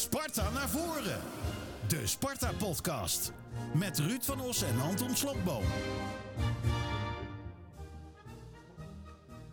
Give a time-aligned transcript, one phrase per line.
[0.00, 1.20] Sparta naar voren.
[1.88, 3.32] De Sparta Podcast.
[3.74, 5.64] Met Ruud van Os en Anton Slotboom.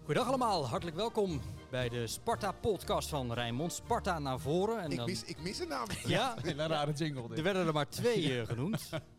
[0.04, 3.74] Goedendag allemaal, hartelijk welkom bij de Sparta podcast van Rijnmond.
[3.74, 4.80] Sparta naar voren.
[4.82, 5.88] En Ik dan- mis, ik mis een naam.
[6.06, 7.38] Ja, Hele rare jingle dit.
[7.38, 8.90] er werden er maar twee eh, genoemd.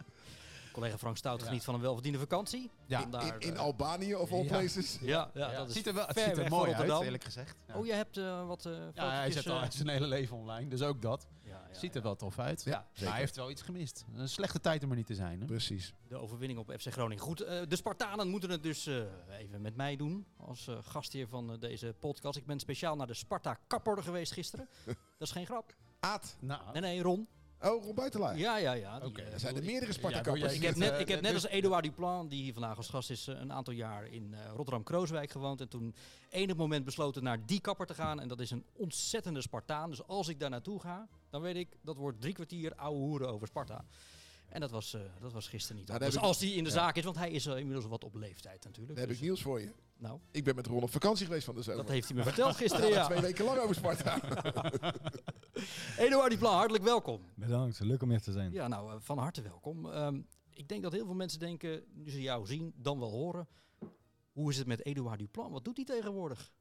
[0.78, 2.70] Collega Frank Stout geniet van een welverdiende vakantie.
[2.86, 4.48] Ja, In, in eh, Albanië of all Ja.
[4.48, 4.98] places.
[5.00, 7.24] Ja, ja, Ja, dat het is ziet er wel het ziet er mooi uit, eerlijk
[7.24, 7.56] gezegd.
[7.66, 7.74] Ja.
[7.78, 10.82] Oh, je hebt eh, wat eh ja, hij zet al zijn hele leven online, dus
[10.82, 11.26] ook dat.
[11.42, 11.98] ja, ja, ziet ja.
[11.98, 12.62] er wel tof uit.
[12.64, 13.10] Ja, maar zeker.
[13.12, 14.04] hij heeft wel iets gemist.
[14.14, 15.40] Een slechte tijd om er niet te zijn.
[15.40, 15.46] Hè?
[15.46, 15.94] Precies.
[16.08, 17.22] De overwinning op FC Groningen.
[17.22, 18.96] Goed, eh, de Spartanen moeten het dus eh,
[19.38, 20.26] even met mij doen.
[20.36, 22.36] Als eh, gastheer van deze podcast.
[22.38, 24.68] Ik ben speciaal naar de Sparta Kapper geweest gisteren.
[24.84, 25.74] dat is geen grap.
[26.00, 26.36] Aad.
[26.40, 27.28] Nou, Nee, nee, Ron.
[27.62, 28.38] Oh, Ron Buitelaar.
[28.38, 29.00] Ja, ja, ja.
[29.04, 29.20] Oké.
[29.22, 30.44] eh, Er zijn er meerdere Sparta-kappers.
[30.44, 32.88] doe Ik heb, net, eh, ik heb net als Eduard Duplan, die hier vandaag als
[32.88, 35.60] gast is, eh, een aantal jaar in Rotterdam-Krooswijk gewoond.
[35.60, 35.94] En toen
[36.30, 38.20] enig moment besloten naar die kapper te gaan.
[38.20, 39.90] En dat is een ontzettende Spartaan.
[39.90, 43.28] Dus als ik daar naartoe ga, dan weet ik, dat wordt drie kwartier ouwe hoeren
[43.28, 43.84] over Sparta.
[44.48, 45.86] En dat was, eh, dat was gisteren niet.
[45.88, 46.74] Nou, dus daar ik- als hij in de ja.
[46.76, 48.88] zaak is, want hij is eh, inmiddels wat op leeftijd natuurlijk.
[48.88, 49.72] Dan heb ik Dus, nieuws voor je.
[49.96, 51.82] nou, Ik ben met Ron op vakantie geweest van de zomer.
[51.82, 53.04] dat heeft hij me verteld gisteren, Ja.
[53.06, 54.20] Twee weken lang over Sparta.
[55.98, 57.20] Eduard Duplan, hartelijk welkom.
[57.34, 58.52] Bedankt, leuk om hier te zijn.
[58.52, 59.90] Ja, nou, eh, van harte welkom.
[59.90, 63.48] Ehm, ik denk dat heel veel mensen denken, nu ze jou zien, dan wel horen.
[64.32, 65.52] Hoe is het met Eduard Duplan?
[65.52, 66.52] Wat doet hij tegenwoordig?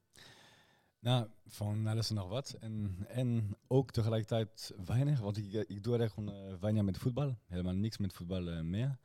[1.00, 2.56] Nou, van alles en nog wat.
[2.60, 7.36] En, en ook tegelijkertijd weinig, want ik, ik doe er gewoon eh, weinig met voetbal.
[7.48, 8.98] Helemaal niks met voetbal eh, meer.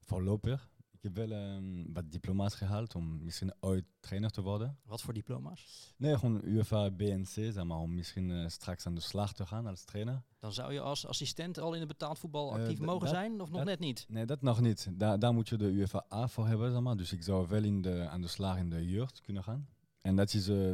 [0.00, 0.68] Voorlopig.
[0.92, 4.78] Ik heb wel ehm, wat diploma's gehaald om misschien ooit trainer te worden.
[4.84, 5.92] Wat voor diploma's?
[5.96, 9.66] Nee, gewoon UEFA, BNC, zeg maar, om misschien eh, straks aan de slag te gaan
[9.66, 10.22] als trainer.
[10.38, 13.50] Dan zou je als assistent al in het betaald voetbal actief mogen dat- zijn, of
[13.50, 14.04] nog net niet?
[14.08, 14.88] Nee, dat nog niet.
[14.92, 16.96] Daar, daar moet je de UEFA A voor hebben, zeg maar.
[16.96, 19.68] Dus ik zou wel in de, aan de slag in de jeugd kunnen gaan.
[20.00, 20.72] En dat, is, eh,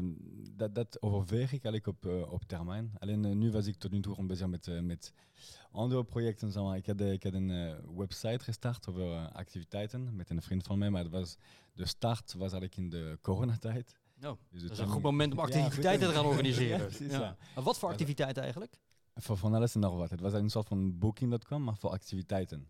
[0.57, 2.93] dat, dat overweeg ik eigenlijk op, eh, op termijn.
[2.99, 5.13] Alleen eh, nu was ik tot nu toe gewoon bezig met, met
[5.71, 6.53] andere projecten.
[6.53, 6.77] Zeg maar.
[6.77, 10.91] ik, had, ik had een website gestart over activiteiten met een vriend van mij.
[10.91, 11.37] Maar het was,
[11.73, 13.99] de start was eigenlijk in de coronatijd.
[14.21, 16.91] Nou, Dus dat het is een goed moment om activiteiten te gaan organiseren.
[17.09, 18.79] Ja, wat voor activiteiten eigenlijk?
[19.15, 20.11] Voor van alles en nog wat.
[20.11, 22.69] Het was een soort van booking.com, maar voor activiteiten.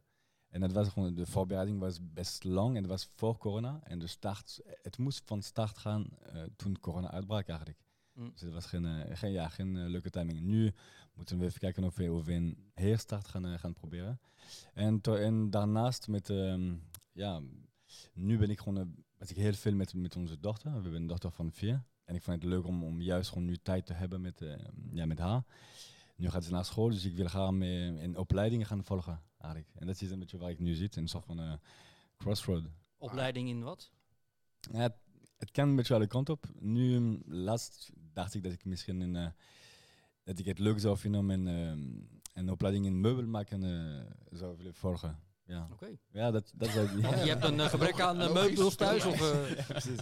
[0.57, 3.81] En het was gewoon, de voorbereiding was best lang en het was voor corona.
[3.85, 7.79] En de start, het moest van start gaan eh, toen corona uitbrak eigenlijk.
[8.13, 8.31] Mm.
[8.33, 10.41] Dus het was geen, eh, geen, ja, geen eh, leuke timing.
[10.41, 10.73] Nu
[11.15, 14.21] moeten we even kijken of we, of we een herstart gaan, gaan proberen.
[14.75, 16.75] En, to- en daarnaast met, ehm,
[17.13, 17.41] ja,
[18.13, 20.71] nu ben ik gewoon, was ik heel veel met, met onze dochter.
[20.71, 21.83] We hebben een dochter van vier.
[22.05, 24.45] En ik vond het leuk om, om juist gewoon nu tijd te hebben met,
[24.93, 25.45] ja, met haar.
[26.17, 29.75] Nu gaat ze naar school, dus ik wil haar mee in opleidingen gaan volgen eigenlijk.
[29.75, 31.53] En dat is een beetje waar ik nu zit, een soort van eh,
[32.17, 32.65] crossroad.
[32.99, 33.91] Opleiding in wat?
[34.73, 34.97] Ja, het,
[35.37, 36.47] het kan een beetje alle kant op.
[36.61, 39.31] Nu, mm, laatst dacht ik dat ik misschien een, eh,
[40.25, 44.57] dat ik het leuk zou vinden om een, eh, een opleiding in meubelmaken eh, zou
[44.57, 45.19] willen volgen.
[45.45, 45.97] Ja, Oké.
[46.11, 47.01] ja dat, dat zou ik...
[47.01, 49.05] Je hebt een gebrek aan meubels thuis?
[49.05, 49.19] Of,
[49.57, 50.01] Ja, precies.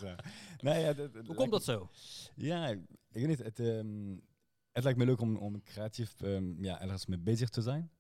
[0.61, 1.91] Nee, ja, dat- hoe komt dat zo?
[2.35, 2.79] Ja, ik
[3.09, 3.39] weet niet.
[3.39, 4.17] Het, ehm,
[4.73, 7.91] het lijkt me leuk om, om creatief ehm, ja, ergens mee bezig te zijn.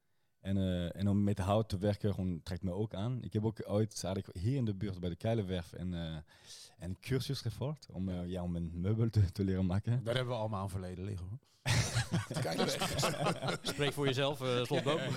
[0.45, 3.23] En, eh, en om met hout te werken gewoon, trekt me ook aan.
[3.23, 6.17] Ik heb ook ooit eigenlijk hier in de buurt bij de Keilenwerf een, eh,
[6.79, 10.05] een cursus gevolgd om, eh, ja, om een meubel te, te leren maken.
[10.05, 11.39] Daar hebben we allemaal een verleden liggen hoor.
[12.43, 13.59] Kijk weg.
[13.63, 15.01] Spreek voor jezelf, eh Slotboom.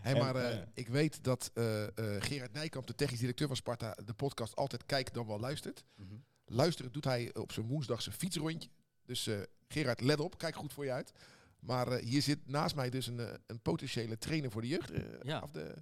[0.00, 4.14] Hey, maar ik weet dat eh, eh, Gerard Nijkamp, de technisch directeur van Sparta, de
[4.14, 5.84] podcast altijd kijkt dan wel luistert.
[5.94, 6.14] Mhm.
[6.46, 8.68] Luisteren doet hij op zijn woensdag zijn fietsrondje.
[9.04, 10.38] Dus eh, Gerard, let op.
[10.38, 11.12] Kijk goed voor je uit.
[11.60, 14.90] Maar eh, hier zit naast mij dus een, eh, een potentiële trainer voor de jeugd.
[14.90, 15.40] eh, Ja.
[15.42, 15.74] Of de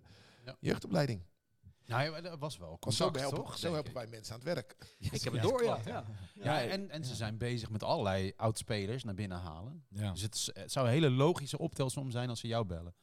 [0.44, 0.56] Ja.
[0.60, 1.22] jeugdopleiding.
[1.86, 3.58] Nou, ja, dat was wel contact, zo helpen, toch?
[3.58, 4.76] zo helpen wij mensen aan het werk.
[4.98, 5.78] Ik heb het door, ja.
[5.84, 6.04] ja.
[6.34, 9.84] Ja, en, en ze zijn bezig met allerlei oud-spelers naar binnen halen.
[9.88, 10.12] Ja.
[10.12, 12.94] Dus het, is- het zou een hele logische optelsom zijn als ze jou bellen.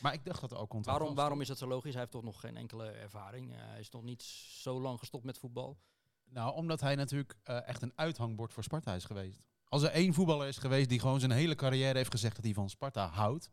[0.00, 1.16] Maar ik dacht dat er ook contract Waarom, was.
[1.24, 1.90] waarom is dat zo logisch?
[1.92, 3.52] Hij heeft toch nog geen enkele ervaring.
[3.54, 4.22] Hij is nog niet
[4.62, 5.78] zo lang gestopt met voetbal.
[6.24, 9.46] Nou, omdat hij natuurlijk echt een uithangbord voor Sparta is geweest.
[9.72, 12.54] Als er één voetballer is geweest die gewoon zijn hele carrière heeft gezegd dat hij
[12.54, 13.50] van Sparta houdt.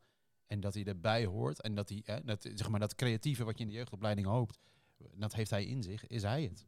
[0.48, 1.62] En dat hij erbij hoort.
[1.62, 4.60] En dat hij, eh, dat, zeg maar, dat creatieve wat je in de jeugdopleiding hoopt.
[5.14, 6.66] Dat heeft hij in zich, is hij het.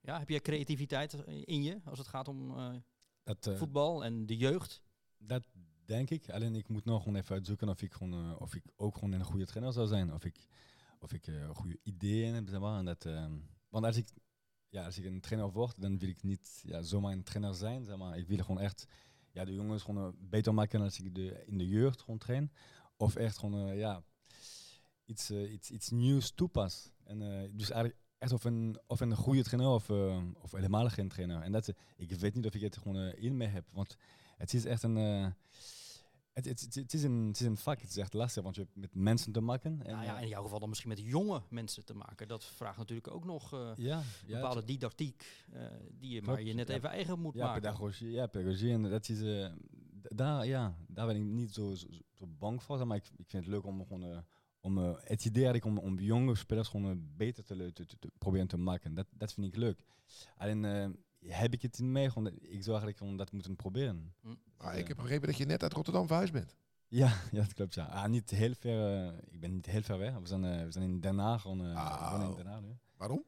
[0.00, 2.74] Ja, heb je creativiteit in je als het gaat om eh,
[3.22, 4.82] Dat, eh, voetbal en de jeugd?
[5.18, 5.48] dat
[5.84, 6.30] denk ik.
[6.30, 9.12] Alleen ik moet nog gewoon even uitzoeken of ik, gewoon, eh, of ik ook gewoon
[9.12, 10.14] een goede trainer zou zijn.
[10.14, 10.46] Of ik,
[10.98, 12.48] of ik eh, goede ideeën heb.
[12.48, 12.78] Zeg maar.
[12.78, 13.32] en dat, ehm,
[13.68, 14.08] want als ik,
[14.70, 17.84] ja, als ik een trainer word, dan wil ik niet ja, zomaar een trainer zijn.
[17.84, 18.18] Zeg maar.
[18.18, 18.86] Ik wil gewoon echt
[19.32, 22.52] ja, de jongens gewoon eh, beter maken als ik de, in de jeugd gewoon train.
[22.96, 24.02] Of echt gewoon eh, ja,
[25.04, 26.90] iets, eh, iets, iets nieuws toepas.
[27.04, 27.18] En,
[27.56, 29.90] dus eigenlijk echt of een, of een goede trainer of,
[30.40, 31.42] of helemaal geen trainer.
[31.42, 33.68] En dat, ik weet niet of ik het gewoon in me heb.
[33.72, 33.96] Want
[34.36, 35.34] het is echt een...
[36.32, 38.54] Het, het, het, het is een, het is een vak, het is echt lastig, want
[38.54, 39.82] je hebt met mensen te maken.
[39.82, 42.28] En, nou ja, eh, in jouw geval dan misschien met jonge mensen te maken.
[42.28, 45.62] Dat vraagt natuurlijk ook nog eh, ja, ja, bepaalde didactiek eh,
[45.98, 46.74] die je maar je net ja.
[46.74, 47.60] even eigen moet ja, maken.
[47.60, 48.72] pedagogie, ja, pedagogie.
[48.72, 49.48] En dat is,
[49.92, 52.86] daar, ja, daar ben ik niet zo, zo, zo bang voor.
[52.86, 54.24] Maar ik, ik vind het leuk om gewoon,
[54.60, 58.46] om het idee eigenlijk om, om jonge spelers gewoon beter te, te, te, te proberen
[58.46, 58.94] te maken.
[58.94, 59.84] Dat, dat vind ik leuk.
[60.36, 60.96] Alleen
[61.26, 64.14] heb ik het in mij, gewoon, ik zou eigenlijk gewoon dat moeten proberen.
[64.58, 66.56] Maar ik heb begrepen dat je net uit Rotterdam verhuisd bent.
[66.88, 67.74] Ja, ja, dat klopt.
[67.74, 67.84] Ja.
[67.84, 70.18] Ah, niet heel ver, eh, ik ben niet heel ver weg.
[70.18, 71.40] We zijn, eh, we zijn in Den Haag.
[71.42, 72.36] Gewoon, eh, we wonen in.
[72.36, 72.76] Den Haag nu.
[72.96, 73.24] Waarom?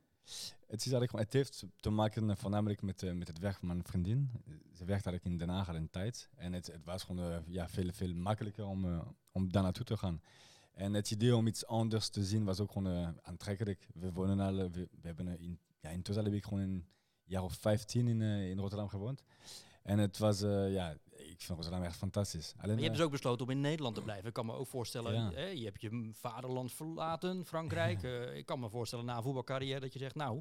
[0.66, 3.84] Het, is eigenlijk, gewoon- het heeft te maken voornamelijk met, met het werk van mijn
[3.84, 4.30] vriendin.
[4.72, 6.28] Ze werkt eigenlijk in Den Haag al een tijd.
[6.36, 9.02] En het, het was gewoon ja, veel, veel makkelijker om,
[9.32, 10.20] om daar naartoe te gaan.
[10.72, 13.88] En het idee om iets anders te zien was ook gewoon aantrekkelijk.
[13.94, 16.86] We wonen al, we, we hebben in, ja, intussen heb ik gewoon een
[17.32, 19.22] jaar of 15 in, eh, in Rotterdam gewoond.
[19.82, 22.52] En het was, eh, ja, ik vind Rotterdam echt fantastisch.
[22.56, 24.26] Alleen, Maar je hebt eh, dus ook besloten om in Nederland te blijven.
[24.26, 25.30] Ik kan me ook voorstellen, Ja.
[25.32, 28.02] hè, je hebt je vaderland verlaten, Frankrijk.
[28.12, 30.40] Eh, ik kan me voorstellen na een voetbalcarrière dat je zegt, nou,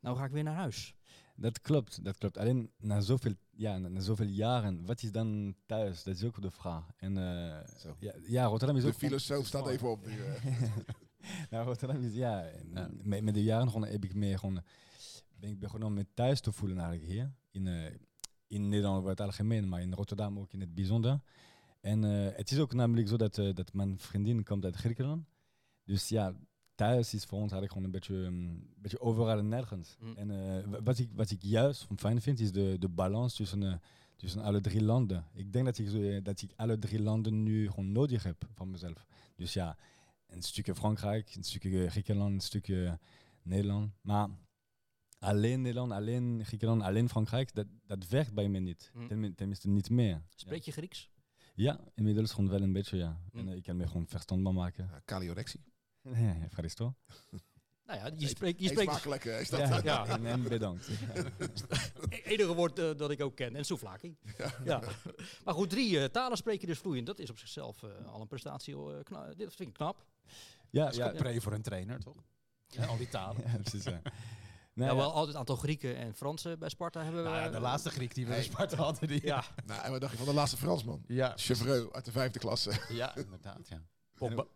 [0.00, 0.94] nou ga ik weer naar huis.
[1.36, 2.38] Dat klopt, dat klopt.
[2.38, 6.02] Alleen na zoveel, ja, na, na zoveel jaren, wat is dan thuis?
[6.02, 6.84] Dat is ook de vraag.
[6.96, 7.96] En eh, Zo.
[7.98, 8.94] ja, ja, Rotterdam is De ook...
[8.98, 10.18] gewoon- filosoof staat even op nu.
[10.24, 10.44] eh.
[11.50, 12.50] nou, Rotterdam is, ja,
[13.02, 14.62] Met, met de jaren gewoon heb ik meer gewoon,
[15.38, 17.32] ben ik begonnen met thuis te voelen eigenlijk hier.
[17.50, 17.94] In, eh,
[18.46, 21.20] in Nederland over het algemeen, maar in Rotterdam ook in het bijzonder.
[21.80, 25.26] En eh, het is ook namelijk zo dat, eh, dat mijn vriendin komt uit Griekenland.
[25.84, 26.34] Dus ja,
[26.74, 29.96] thuis is voor ons eigenlijk gewoon een beetje, een beetje overal en nergens.
[30.00, 30.16] Mm.
[30.16, 33.80] En wa- wat, ik, wat ik juist fijn vind, is de, de balans tussen,
[34.16, 35.24] tussen alle drie landen.
[35.32, 38.70] Ik denk dat ik, zo, dat ik alle drie landen nu gewoon nodig heb van
[38.70, 39.06] mezelf.
[39.36, 39.76] Dus ja,
[40.26, 42.98] een stukje Frankrijk, een stukje Griekenland, een stukje
[43.42, 43.92] Nederland.
[44.00, 44.28] Maar
[45.19, 48.91] alleen Nederland, alleen Griekenland, alleen Frankrijk, dat, dat werkt bij me niet.
[48.93, 49.07] Mm.
[49.07, 50.21] Tenmin- Tenminste niet meer.
[50.35, 51.09] Spreek je Grieks?
[51.55, 53.19] Ja, inmiddels gewoon wel een beetje, ja.
[53.31, 53.39] Mm.
[53.39, 54.87] En eh, ik kan me gewoon verstandbaar maken.
[54.91, 55.63] Ja, Caliorexie.
[56.01, 56.95] Ja, Ευχαριστώ.
[57.85, 58.59] Nou ja, je spreekt...
[58.59, 59.59] Je Eet spreekt smakelijk, eh, is dat.
[59.59, 60.05] Ja, Ja.
[60.07, 60.87] En, en bedankt.
[62.09, 63.55] E- enige woord eh, dat ik ook ken.
[63.55, 64.17] En souvlaki.
[64.63, 64.81] Ja.
[65.45, 67.05] Maar goed, drie eh, talen spreek je dus vloeiend.
[67.07, 68.75] Dat is op zichzelf eh, al een prestatie.
[68.75, 70.05] eh, kna- dit vind ik knap.
[70.69, 72.23] Ja, Dat is ja, ook pre voor een trainer, toch?
[72.67, 73.41] Ja, al die talen.
[73.51, 74.01] ja, precies, ja.
[74.78, 75.12] Ja, Nou, wel ja.
[75.12, 77.28] altijd een aantal Grieken en Fransen bij Sparta hebben we.
[77.28, 78.40] Nou ja, de laatste Griek die we Hey.
[78.40, 79.08] bij Sparta hadden.
[79.08, 81.02] Die, Ja, Nou, en wat dacht je van de laatste Fransman?
[81.06, 81.32] ja.
[81.36, 82.72] Chevreux uit de vijfde klasse.
[82.88, 83.68] ja, inderdaad.
[83.68, 83.82] Ja.
[84.14, 84.46] Ging dat?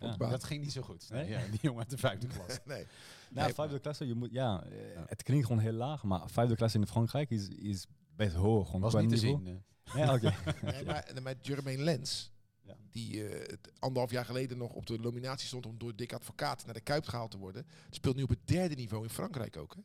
[0.00, 0.08] Ja.
[0.08, 0.28] Pogba.
[0.30, 1.10] Dat ging niet zo goed.
[1.10, 1.28] Nee?
[1.28, 2.46] Ja, die jongen uit de vijfde klas.
[2.64, 2.86] nee.
[3.30, 4.70] Nou, Nee, vijfde klasse, je moet, ja, eh,
[5.06, 7.86] het klinkt gewoon heel laag, maar vijfde klasse in Frankrijk is, is
[8.16, 8.66] best hoog.
[8.66, 9.46] Gewoon Was niet te zien.
[9.46, 9.94] eh.
[10.06, 10.34] Ja, oké.
[10.62, 12.33] Nee, maar en met Jermaine Lens, Ja.
[12.94, 16.74] Die eh, anderhalf jaar geleden nog op de nominatie stond om door Dick Advocaat naar
[16.74, 19.74] de Kuip gehaald te worden, speelt nu op het derde niveau in Frankrijk ook.
[19.74, 19.80] Hè?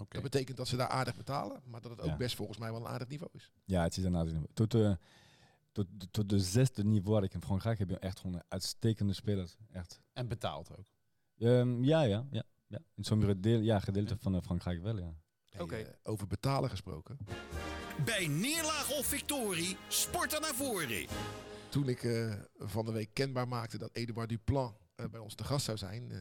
[0.00, 0.12] Oké.
[0.14, 2.16] Dat betekent dat ze daar aardig betalen, maar dat het ook Ja.
[2.16, 3.50] best volgens mij wel een aardig niveau is.
[3.64, 4.50] Ja, het is een aardig niveau.
[4.54, 4.92] Tot, eh,
[5.72, 9.56] tot, tot de zesde niveau dat ik in Frankrijk heb je echt gewoon uitstekende spelers.
[9.72, 10.00] Echt.
[10.12, 10.86] En betaald ook.
[11.38, 12.78] Ehm, ja, ja, ja, ja.
[12.94, 15.14] In sommige deel, ja, gedeelten van eh, Frankrijk wel, ja.
[15.50, 15.76] Hey, Oké.
[15.76, 17.18] eh, over betalen gesproken.
[18.04, 21.06] Bij neerlaag of victorie, sport er naar voren.
[21.72, 25.44] Toen ik eh, van de week kenbaar maakte dat Edouard Duplan eh, bij ons te
[25.44, 26.18] gast zou zijn, eh,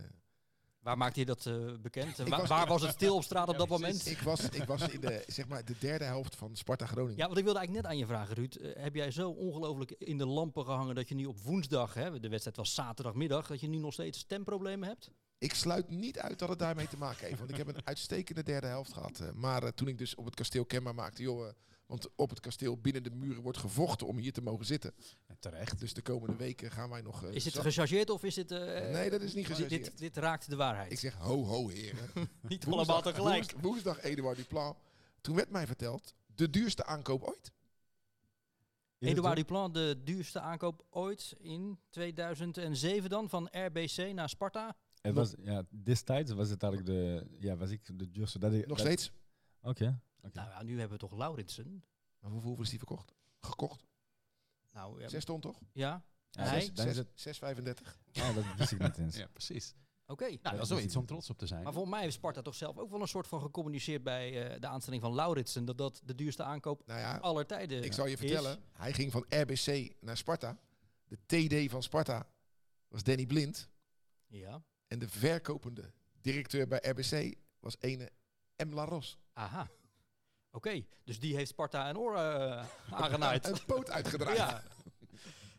[0.80, 1.50] waar maakte je dat
[1.82, 2.20] bekend?
[2.20, 4.06] Ik Wa- was- waar was het stil op straat op dat moment?
[4.06, 7.18] ik was, ik was in de, zeg maar, de derde helft van Sparta Groningen.
[7.18, 8.58] Ja, want ik wilde eigenlijk net aan je vragen, Ruud.
[8.78, 12.30] Heb jij zo ongelooflijk in de lampen gehangen dat je nu op woensdag, hè, de
[12.30, 15.10] wedstrijd was zaterdagmiddag, dat je nu nog steeds stemproblemen hebt?
[15.38, 17.38] Ik sluit niet uit dat het daarmee te maken heeft.
[17.40, 19.20] Want ik heb een uitstekende derde helft gehad.
[19.20, 19.32] eh.
[19.32, 21.50] maar toen ik dus op het kasteel kenbaar maakte, joh,
[21.92, 24.94] want op het kasteel binnen de muren wordt gevochten om hier te mogen zitten.
[25.28, 25.80] Ja, terecht.
[25.80, 27.24] Dus de komende weken gaan wij nog.
[27.24, 28.52] eh, Is dit gechargeerd of is dit...
[28.52, 28.60] eh,
[28.92, 29.84] Nee, dat is niet dit- gechargeerd.
[29.84, 30.92] Dit, dit raakt de waarheid.
[30.92, 32.10] Ik zeg ho ho heren.
[32.42, 33.52] Niet allemaal tegelijk.
[33.52, 34.78] woens- woensdag Eduard Duplan.
[35.22, 37.52] Toen werd mij verteld, de duurste aankoop ooit.
[39.16, 39.34] Zo?
[39.34, 44.76] Duplan, de duurste aankoop ooit in 2007 dan, van RBC naar Sparta.
[45.02, 48.40] Het was, ja, destijds was het eigenlijk de, ja, was ik de duurste.
[48.40, 49.12] Dat ik, Nog dat- steeds.
[49.62, 50.00] Oké.
[50.34, 51.84] Nou ja, nu hebben we toch Lauritsen.
[52.20, 53.14] Maar hoeveel hoeveel is die verkocht?
[53.40, 53.86] Gekocht?
[54.72, 55.60] Nou, ja, Zes ton toch?
[55.74, 56.04] ja?
[56.30, 56.70] Ja, hij?
[56.74, 57.08] zes- is het,
[57.42, 57.98] 6,35.
[58.14, 59.16] oh, dat wist ik niet eens.
[59.16, 59.74] Ja, precies.
[60.06, 60.24] Oké.
[60.26, 61.64] Nou, dat is dat wel is iets om trots op te zijn.
[61.64, 64.60] Maar volgens mij heeft Sparta toch zelf ook wel een soort van gecommuniceerd bij eh,
[64.60, 65.66] de aanstelling van Lauritsen.
[65.66, 68.20] Dat dat de duurste aankoop Nou ja, aller tijden ik zal je is.
[68.20, 68.64] vertellen.
[68.72, 70.58] Hij ging van RBC naar Sparta.
[71.08, 72.28] De TD van Sparta
[72.88, 73.70] was Danny Blind.
[74.28, 74.64] Ja.
[74.88, 78.12] En de verkopende directeur bij RBC was ene
[78.66, 78.74] M.
[78.74, 79.18] Laros.
[79.34, 79.70] Aha.
[80.52, 83.48] Oké, dus die heeft Sparta een oor eh aangenaaid.
[83.52, 84.38] Een poot uitgedraaid.
[84.38, 84.64] ja.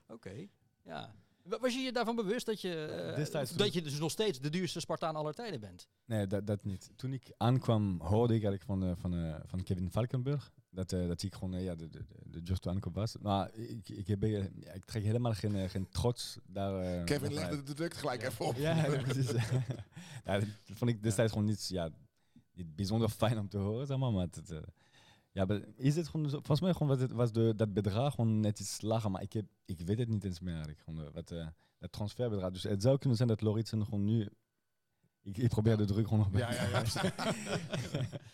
[0.06, 0.46] Oké,
[0.82, 1.14] ja.
[1.42, 4.40] Wa- Was je je daarvan bewust dat je, eh, Destijds dat je dus nog steeds
[4.40, 5.88] de duurste Spartaan aller tijden bent?
[6.04, 6.90] Nee, dat, dat niet.
[6.96, 10.52] Toen ik aankwam, hoorde ik eigenlijk van, eh, van, eh, van Kevin Valkenburg.
[10.70, 13.16] Dat, eh, dat ik gewoon, ja, de, de, de, de Just Aankoop was.
[13.18, 17.04] Maar ik, ik, heb, ja, ik trek helemaal geen, geen trots daar.
[17.04, 18.56] Kevin legde de druk gelijk even op.
[18.56, 19.30] Ja, ja, precies.
[20.24, 21.90] ja, dat vond ik destijds gewoon niet, ja,
[22.54, 24.12] niet bijzonder fijn om te horen, zeg maar.
[24.12, 24.52] maar het,
[25.32, 28.14] ja, maar is het gewoon, zo- volgens mij gewoon was, het, was de, dat bedrag
[28.14, 30.80] gewoon net iets lager, maar ik, heb, ik weet het niet eens meer eigenlijk.
[30.84, 31.46] Gewoon, eh, wat, eh,
[31.78, 32.50] het transferbedrag.
[32.50, 34.28] Dus het zou kunnen zijn dat Loritsen gewoon nu...
[35.22, 36.82] Ik, ik probeer de druk gewoon nog Ja, ja, ja.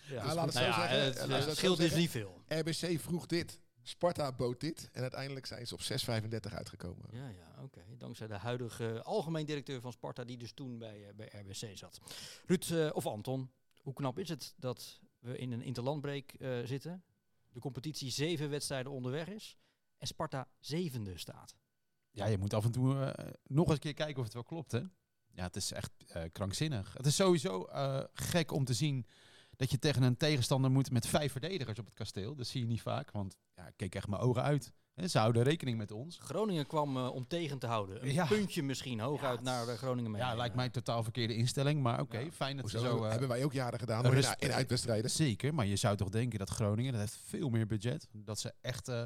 [0.08, 1.04] Ja, laat het zo nou ja, zeggen.
[1.04, 2.42] het, Ja, laat het zo scheelt dus niet veel.
[2.46, 4.88] RBC vroeg dit, Sparta bood dit.
[4.92, 7.04] En uiteindelijk zijn ze op 6,35 uitgekomen.
[7.10, 7.80] Ja, ja, oké.
[7.98, 12.00] Dankzij de huidige algemeen directeur van Sparta, die dus toen bij, eh, bij RBC zat.
[12.46, 13.50] Ruud eh, of Anton,
[13.82, 17.04] hoe knap is het dat we in een interlandbreek eh, zitten,
[17.52, 19.58] de competitie zeven wedstrijden onderweg is
[19.98, 21.56] en Sparta zevende staat?
[22.10, 24.42] Ja, je moet af en toe eh, nog eens een keer kijken of het wel
[24.42, 24.82] klopt, hè?
[25.30, 26.92] Ja, het is echt eh, krankzinnig.
[26.92, 27.68] Het is sowieso
[28.12, 29.06] gek om te zien
[29.56, 32.34] dat je tegen een tegenstander moet met vijf verdedigers op het kasteel.
[32.34, 34.72] Dat zie je niet vaak, want ja, ik keek echt mijn ogen uit.
[34.98, 36.18] Hè, ze houden rekening met ons.
[36.20, 38.04] Groningen kwam eh, om tegen te houden.
[38.06, 38.26] Een Ja.
[38.26, 40.20] puntje misschien hooguit naar eh, Groningen mee.
[40.20, 42.30] Ja, lijkt mij een totaal verkeerde instelling, maar oké, Ja.
[42.30, 43.04] fijn dat ze zo...
[43.04, 45.10] eh, hebben wij ook jaren gedaan hoor, in, in uitwedstrijden.
[45.10, 48.08] Zeker, maar je zou toch denken dat Groningen, dat heeft veel meer budget.
[48.12, 49.02] Dat ze echt eh,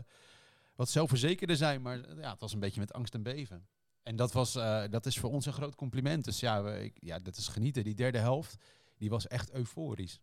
[0.77, 3.67] wat zelfverzekerder zijn, maar ja, het was een beetje met angst en beven.
[4.03, 6.25] En dat, was, eh, dat is voor ons een groot compliment.
[6.25, 7.85] Dus ja, we, ik, ja, dat is genieten.
[7.85, 8.57] Die derde helft,
[8.99, 10.21] die was echt euforisch.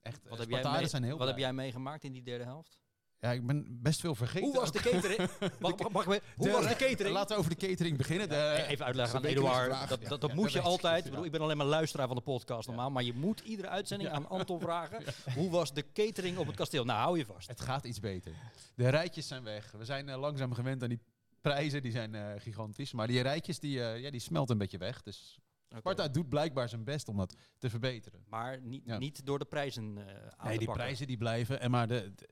[0.00, 2.44] Echt, Wat, heb jij, Spartanen mee- zijn heel wat heb jij meegemaakt in die derde
[2.44, 2.78] helft?
[3.22, 4.48] Ja, ik ben best veel vergeten.
[4.48, 5.18] Hoe was de catering?
[5.60, 7.14] Mag- mag- mag Hoe De- was de catering?
[7.14, 8.28] Laten we over de catering beginnen.
[8.28, 9.64] De, Even uitleggen aan Eduard.
[9.64, 9.88] vraag.
[9.88, 11.04] Dat, dat, dat Ja, moet je altijd.
[11.04, 12.90] Ik, bedoel, ik ben alleen maar luisteraar van de podcast normaal.
[12.90, 15.02] Maar je moet iedere uitzending aan Anton vragen.
[15.34, 16.84] Hoe was de catering op het kasteel?
[16.84, 17.48] Nou, hou je vast.
[17.48, 18.32] Het gaat iets beter.
[18.74, 19.70] De rijtjes zijn weg.
[19.72, 21.00] We zijn eh, langzaam gewend aan die
[21.40, 21.82] prijzen.
[21.82, 22.92] Die zijn eh, gigantisch.
[22.92, 25.02] Maar die rijtjes die, eh, ja, die smelten een beetje weg.
[25.02, 25.38] Dus.
[25.76, 28.24] Sparta doet blijkbaar zijn best om dat te verbeteren.
[28.28, 28.98] Maar niet, Ja.
[28.98, 30.72] niet door de prijzen eh aan Nee, te die pakken.
[30.84, 31.60] prijzen die blijven.
[31.60, 32.28] En maar de, de-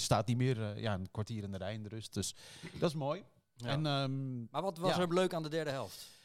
[0.00, 2.14] staat niet meer eh, ja, een kwartier in de rij in de rust.
[2.14, 2.34] Dus
[2.78, 3.24] dat is mooi.
[3.56, 3.66] Ja.
[3.66, 5.00] En ehm, maar wat was ja.
[5.00, 6.16] er leuk aan de derde helft?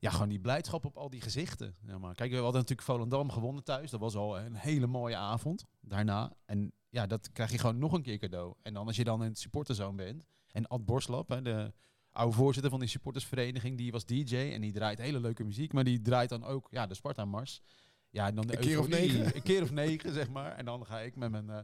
[0.00, 1.74] ja, gewoon die blijdschap op al die gezichten.
[1.86, 3.90] Ja, maar kijk, we hadden natuurlijk Volendam gewonnen thuis.
[3.90, 6.32] Dat was al een hele mooie avond daarna.
[6.44, 8.54] En ja, dat krijg je gewoon nog een keer cadeau.
[8.62, 10.26] En dan als je dan in het supporterzone bent.
[10.52, 11.72] En Ad Borslap, hè, de
[12.10, 14.36] oude voorzitter van die supportersvereniging, die was DJ.
[14.36, 15.72] En die draait hele leuke muziek.
[15.72, 17.62] Maar die draait dan ook ja, de Sparta-mars.
[18.10, 19.36] Ja, en dan de Een keer of negen.
[19.36, 20.52] Een keer of negen, zeg maar.
[20.52, 21.58] En dan ga ik met mijn eh,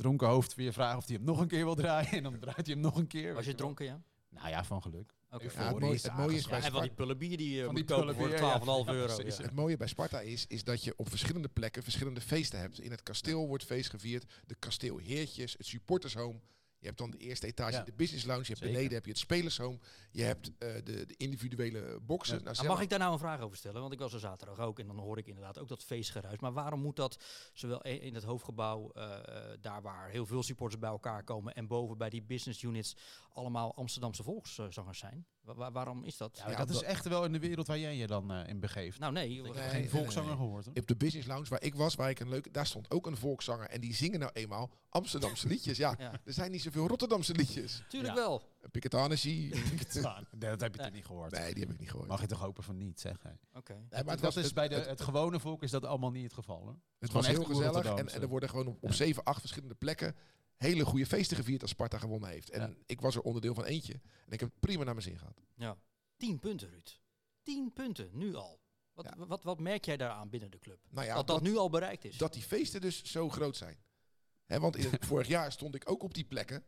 [0.00, 2.10] dronken hoofd weer vragen of hij hem nog een keer wil draaien.
[2.10, 3.34] En dan draait hij hem nog een keer.
[3.34, 4.02] Was je dronken, ja?
[4.28, 5.14] Nou ja, van geluk.
[5.30, 5.44] Oké.
[5.44, 7.54] Ja, het, mooie, het, mooie is Ja, bij en van die Sparta, pullen bier die
[7.54, 8.92] je Van moet die kopen voor pullen bier, 12,5 ja.
[8.92, 9.08] euro.
[9.08, 9.36] Ja, precies.
[9.36, 9.42] ja.
[9.42, 12.80] het mooie bij Sparta is, is dat je op verschillende plekken verschillende feesten hebt.
[12.80, 14.32] In het kasteel wordt feest gevierd.
[14.46, 16.40] De kasteelheertjes, het supportershome.
[16.80, 17.82] Je hebt dan de eerste etage, Ja.
[17.82, 18.42] de business lounge.
[18.42, 18.74] Je hebt Zeker.
[18.74, 19.78] beneden heb je het spelershome.
[20.10, 22.36] Je hebt eh, de, de individuele boxen.
[22.36, 22.42] Ja.
[22.42, 23.80] Nou, Nou, mag ik daar nou een vraag over stellen?
[23.80, 26.38] Want ik was er zaterdag ook en dan hoor ik inderdaad ook dat feestgeruis.
[26.38, 30.80] Maar waarom moet dat zowel in het hoofdgebouw, eh, eh, daar waar heel veel supporters
[30.80, 32.96] bij elkaar komen, en boven bij die business units
[33.32, 35.26] allemaal Amsterdamse volkszangers zijn?
[35.40, 36.36] Wa- wa- waarom is dat?
[36.44, 38.60] Ja, Ja, dat is echt wel in de wereld waar jij je dan eh, in
[38.60, 38.98] begeeft.
[38.98, 40.38] Nou nee, Ik heb Nee, geen volkszanger nee.
[40.38, 40.64] gehoord.
[40.64, 40.74] Hoor.
[40.76, 43.16] Op de business lounge waar ik was, waar ik een leuke, daar stond ook een
[43.16, 43.66] volkszanger.
[43.68, 45.76] En die zingen nou eenmaal Amsterdamse liedjes.
[45.78, 46.12] Ja, ja.
[46.24, 47.82] er zijn niet zoveel Rotterdamse liedjes.
[47.88, 48.20] Tuurlijk Ja.
[48.20, 48.42] wel.
[48.60, 48.62] Ja,
[50.50, 51.30] dat heb je toch niet gehoord?
[51.30, 52.08] Nee, die heb ik niet gehoord.
[52.08, 53.16] Mag je toch hopen van niet, zeg.
[53.54, 53.74] Oké.
[53.90, 56.22] Maar het dat was- is bij de, het- het, gewone volk is dat allemaal niet
[56.24, 56.60] het geval.
[56.62, 56.76] Hoor.
[56.98, 58.94] Het was echt heel gezellig en, er worden gewoon op, op Ja.
[58.94, 60.14] 7, 8 verschillende plekken
[60.68, 62.50] hele goede feesten gevierd als Sparta gewonnen heeft.
[62.50, 62.74] En Ja.
[62.86, 63.92] ik was er onderdeel van eentje.
[64.26, 65.40] En ik heb het prima naar mijn zin gehad.
[65.56, 65.76] Ja.
[66.16, 67.00] Tien punten, Ruud.
[67.42, 68.60] Tien punten, nu al.
[68.92, 69.26] Wat, Ja.
[69.26, 70.78] wat, wat merk jij daaraan binnen de club?
[70.90, 72.16] Nou ja, dat dat nu al bereikt is.
[72.16, 73.78] dat die feesten dus zo groot zijn.
[74.46, 76.64] Hè, want in vorig jaar stond ik ook op die plekken.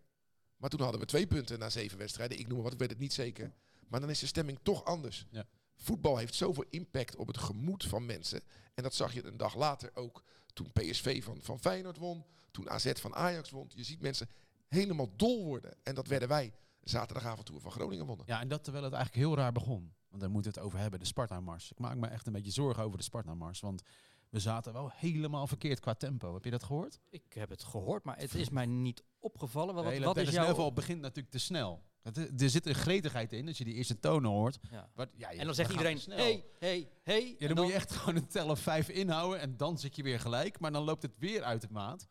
[0.56, 2.38] Maar toen hadden we twee punten na zeven wedstrijden.
[2.38, 3.52] Ik noem maar wat, ik weet het niet zeker.
[3.88, 5.26] Maar dan is de stemming toch anders.
[5.30, 5.46] Ja.
[5.76, 8.42] Voetbal heeft zoveel impact op het gemoed van mensen.
[8.74, 12.24] En dat zag je een dag later ook toen PSV van, van Feyenoord won.
[12.52, 13.70] Toen AZ van Ajax won.
[13.74, 14.28] Je ziet mensen
[14.68, 15.76] helemaal dol worden.
[15.82, 18.26] En dat werden wij zaterdagavond toen we van Groningen wonnen.
[18.28, 19.92] Ja, en dat terwijl het eigenlijk heel raar begon.
[20.08, 21.70] Want daar moeten we het over hebben, de Sparta-mars.
[21.70, 23.60] Ik maak me echt een beetje zorgen over de Sparta-mars.
[23.60, 23.82] Want
[24.28, 26.34] we zaten wel helemaal verkeerd qua tempo.
[26.34, 26.98] Heb je dat gehoord?
[27.10, 29.74] Ik heb het gehoord, maar het is mij niet opgevallen.
[29.74, 30.46] Wat, wat is jouw...
[30.46, 31.82] level begint natuurlijk te snel.
[32.02, 34.58] Het is- Er zit een gretigheid in, als je die eerste tonen hoort.
[34.70, 34.90] Ja.
[34.94, 37.36] Wat, ja, je- En dan zegt iedereen, hey, hey, hey.
[37.38, 40.20] Ja, dan, moet je echt gewoon een teller 5 inhouden en dan zit je weer
[40.20, 40.58] gelijk.
[40.60, 42.06] Maar dan loopt het weer uit de maat.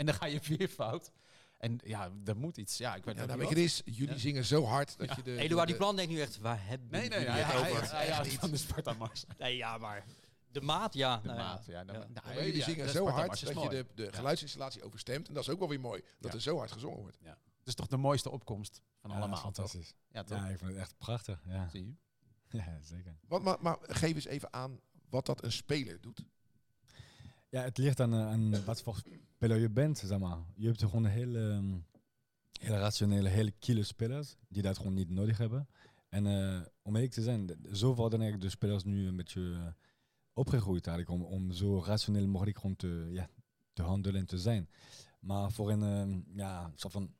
[0.00, 1.12] En dan ga je weer fout.
[1.58, 2.78] En ja, er moet iets.
[2.78, 4.18] Ja, ik weet Ja, nou, je, dit is, jullie Ja.
[4.20, 5.14] zingen zo hard dat Ja.
[5.16, 5.36] je de...
[5.36, 7.00] Eduard de- die plan denkt nu echt, waar hebben wat.
[7.00, 7.90] Nee, nee, jullie hij, het hij, over?
[7.96, 8.38] hij houdt niet.
[8.38, 9.24] van de Sparta-mars.
[9.38, 10.04] Nee, ja, maar
[10.52, 11.16] de maat, ja.
[11.16, 11.44] De nou ja.
[11.46, 11.72] maat, ja.
[11.78, 11.82] Ja.
[11.82, 13.68] nou, Ja, maar jullie ja, zingen de zo hard dat je mooi.
[13.68, 14.10] de, de Ja.
[14.12, 15.28] geluidsinstallatie overstemt.
[15.28, 16.02] En dat is ook wel weer mooi.
[16.18, 16.36] Dat Ja.
[16.36, 17.18] er zo hard gezongen wordt.
[17.22, 19.44] Het is toch de mooiste opkomst van Ja, allemaal, toch?
[19.44, 19.94] fantastisch.
[20.12, 20.38] Ja, toch?
[20.38, 21.42] Ja, ik vond het echt prachtig.
[21.46, 21.86] Ja, Zie
[22.48, 22.58] je?
[22.58, 23.16] ja zeker.
[23.28, 26.24] Wat, maar, maar geef eens even aan wat dat een speler doet.
[27.50, 29.02] Ja, het ligt aan, eh, aan wat voor
[29.34, 30.38] speler je bent, zeg maar.
[30.54, 31.78] Je hebt gewoon hele, ehm,
[32.60, 35.68] hele rationele, hele kille spelers die dat gewoon niet nodig hebben.
[36.08, 39.66] En eh, om eerlijk te zijn, zo worden eigenlijk de spelers nu een beetje eh,
[40.32, 43.28] opgegroeid eigenlijk, om, om zo rationeel mogelijk gewoon te, ja,
[43.72, 44.68] te handelen en te zijn.
[45.20, 47.14] Maar voor een, ehm, ja, soort van,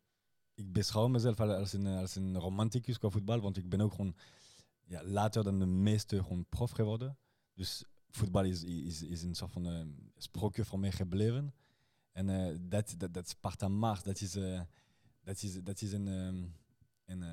[0.54, 3.92] ik beschouw mezelf al als een, als een romanticus qua voetbal, want ik ben ook
[3.92, 4.14] gewoon
[4.86, 7.18] ja, later dan de meeste gewoon prof geworden.
[7.54, 9.80] Dus voetbal is, is, is een soort van eh,
[10.16, 11.54] sprookje voor mij gebleven.
[12.12, 14.60] En eh, dat, dat, dat Sparta Mars, dat is, eh,
[15.24, 16.42] dat is, dat is een, ehm,
[17.04, 17.24] een,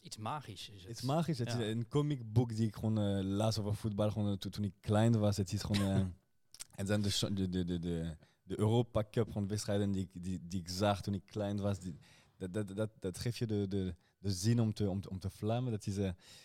[0.00, 0.90] Iets magisch is het.
[0.96, 1.38] is magisch.
[1.38, 1.58] Het Ja.
[1.58, 5.36] is een comicboek die ik gewoon las over voetbal gewoon, eh, toen, ik klein was.
[5.36, 6.14] Het is gewoon...
[6.70, 10.60] het zijn de, de, de, de, de, Europa Cup gewoon wedstrijden die, ik- die, die
[10.60, 11.78] ik zag toen ik klein was.
[11.78, 11.94] Die,
[12.36, 15.30] dat, dat, dat, dat geeft je de, de, de zin om te, om om te
[15.30, 15.72] vlammen.
[15.72, 15.96] Dat is,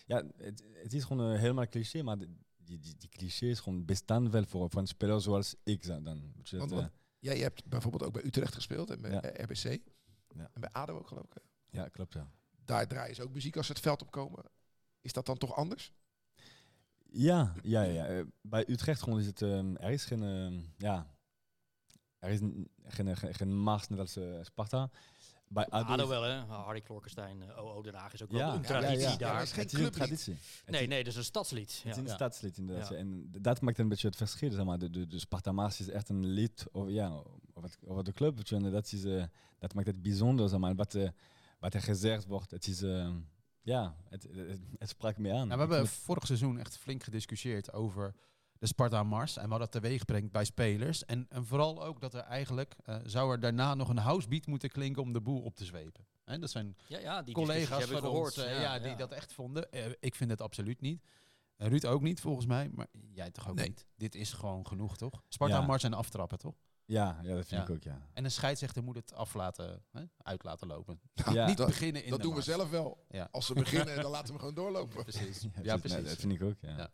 [0.06, 2.30] ja, het, het is gewoon helemaal cliché, maar de-
[2.70, 5.86] die, die, die clichés gewoon bestaan wel voor, voor een speler zoals ik.
[5.86, 6.86] Dan, je, Want- eh,
[7.20, 9.44] Jij hebt bijvoorbeeld ook bij Utrecht gespeeld en bij Ja.
[9.44, 9.64] RBC.
[10.36, 10.50] Ja.
[10.54, 11.42] En bij ADO ook geloof ik.
[11.70, 12.32] ja, klopt ja.
[12.66, 14.44] Daar draaien ze ook muziek als ze het veld opkomen.
[15.02, 15.94] Is dat dan toch anders?
[17.12, 18.06] Ja, ja, ja.
[18.06, 21.16] eh, bij Utrecht gewoon is het, ehm, er is geen, ehm, ja,
[22.20, 22.40] er is
[22.86, 24.90] geen, geen, geen mars net als Sparta.
[25.52, 26.36] Bij ADO, ADO wel, hè?
[26.46, 29.18] Harry Klorkenstein, eh, OO Den Haag is ook Ja, wel een traditie ja, ja.
[29.18, 29.42] daar.
[29.42, 29.94] Is geen het is een clublied.
[30.24, 30.38] traditie.
[30.66, 31.72] Nee, nee, dat is een stadslied.
[31.74, 31.90] Het Ja.
[31.90, 32.92] is een stadslied inderdaad.
[32.92, 34.52] En dat maakt een beetje het verschil.
[34.52, 34.80] Zeg maar.
[34.80, 38.46] de, de, de Sparta Mars is echt een lied over, ja, over, over de club.
[38.72, 39.24] dat, is, eh,
[39.60, 40.50] dat maakt het bijzonder.
[40.50, 40.76] Zeg maar.
[40.76, 41.10] wat, eh,
[41.60, 42.82] wat er gezegd wordt, het is...
[42.82, 43.10] eh,
[43.62, 45.48] ja, het, het, het sprak me aan.
[45.48, 48.16] Nou, we hebben vorig seizoen echt flink gediscussieerd over
[48.60, 51.06] de Sparta Mars en wat dat teweeg brengt bij spelers.
[51.06, 54.70] En, en vooral ook dat er eigenlijk, eh, zou er daarna nog een housebeat moeten
[54.70, 56.06] klinken om de boel op te zwepen.
[56.24, 58.38] Hè, dat zijn Ja, ja, die collega's van gehoord.
[58.38, 59.72] ons eh, ja, die dat echt vonden.
[59.72, 61.04] Eh, ik vind het absoluut niet.
[61.58, 62.70] Ruud ook niet, volgens mij.
[62.74, 63.68] Maar jij toch ook Nee.
[63.68, 63.86] niet?
[63.96, 65.24] Dit is gewoon genoeg, toch?
[65.28, 65.66] Sparta Ja.
[65.66, 66.56] Mars en aftrappen, toch?
[66.86, 67.62] Ja, ja, dat vind Ja.
[67.64, 68.08] ik ook, ja.
[68.14, 71.00] En een scheidsrechter moet het af laten, hè, uit laten lopen.
[71.34, 71.46] Ja.
[71.48, 73.06] niet dat- beginnen in dat de doen we zelf wel.
[73.10, 73.28] Ja.
[73.32, 75.04] Als ze beginnen, dan laten we hem gewoon doorlopen.
[75.04, 75.42] Precies.
[75.42, 75.64] Ja, precies.
[75.64, 75.92] precies.
[75.92, 76.92] Nee, dat vind ik ook, ja.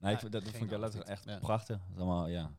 [0.00, 1.38] Nee, ik, Ja, dat, dat geen vond ik echt Ja.
[1.38, 1.80] prachtig.
[1.96, 2.52] Zeg maar, ja.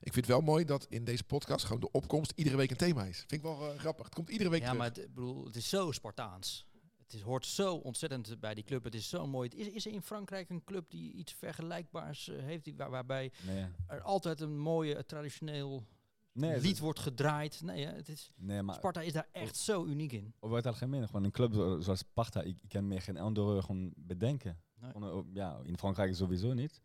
[0.00, 2.76] Ik vind het wel mooi dat in deze podcast gewoon de opkomst iedere week een
[2.76, 3.16] thema is.
[3.18, 4.04] Vind ik wel eh, grappig.
[4.04, 4.80] Het komt iedere week Ja, terug.
[4.82, 6.66] maar het, ik bedoel, het is zo Spartaans.
[6.98, 8.84] Het is, hoort zo ontzettend bij die club.
[8.84, 9.48] Het is zo mooi.
[9.48, 13.32] Is, is er in Frankrijk een club die iets vergelijkbaars eh, heeft, die, waar- waarbij
[13.46, 15.86] Nee, er altijd een mooie, eh, traditioneel
[16.32, 17.60] nee, lied wordt gedraaid?
[17.62, 20.34] Nee, hè, het is, nee maar Sparta is daar echt zo uniek in.
[20.40, 23.62] over het algemeen, gewoon een club zo- zoals Sparta, ik, ik kan me geen andere
[23.62, 24.58] gewoon bedenken.
[24.94, 25.10] Nee.
[25.10, 26.82] Eh, ja, in Frankrijk sowieso niet.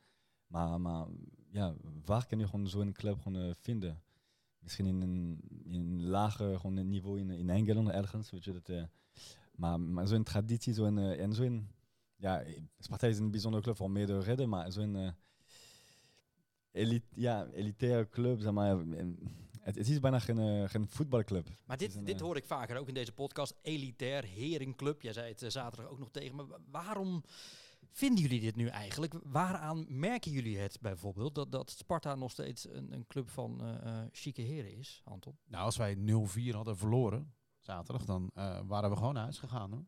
[0.48, 1.06] Maar, maar
[1.52, 4.02] ja, waar kan je gewoon zo'n club gewoon, eh, vinden?
[4.60, 8.70] Misschien in een, in een lager gewoon niveau in, in Engeland ergens, weet je dat.
[8.70, 8.84] eh,
[9.56, 11.68] maar maar zo'n traditie, zo'n en zo'n
[12.16, 12.44] ja,
[12.80, 15.14] Sparta is een bijzondere club voor meerdere redenen, maar zo'n
[16.72, 18.78] elite, ja, elitaire club, zeg maar.
[19.60, 21.48] Het, het is bijna geen, geen voetbalclub.
[21.66, 23.56] Maar dit, een, dit hoor ik vaker ook in deze podcast.
[23.62, 25.02] Elitair, heringclub.
[25.02, 26.46] Jij zei het zaterdag ook nog tegen me.
[26.48, 27.24] Wa- Waarom
[28.00, 29.14] vinden jullie dit nu eigenlijk?
[29.24, 31.36] Waaraan merken jullie het bijvoorbeeld?
[31.36, 35.38] Dat, dat Sparta nog steeds een, een club van eh eh chique heren is, Anton?
[35.46, 36.00] Nou, als wij 0-4
[36.52, 39.72] hadden verloren zaterdag, dan eh, waren we gewoon naar huis gegaan.
[39.72, 39.86] Hoor.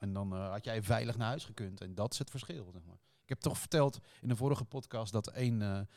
[0.00, 1.80] En dan had jij veilig naar huis gekund.
[1.80, 2.70] En dat is het verschil.
[2.72, 2.98] Zeg maar.
[3.22, 5.88] Ik heb toch verteld in de vorige podcast dat een, een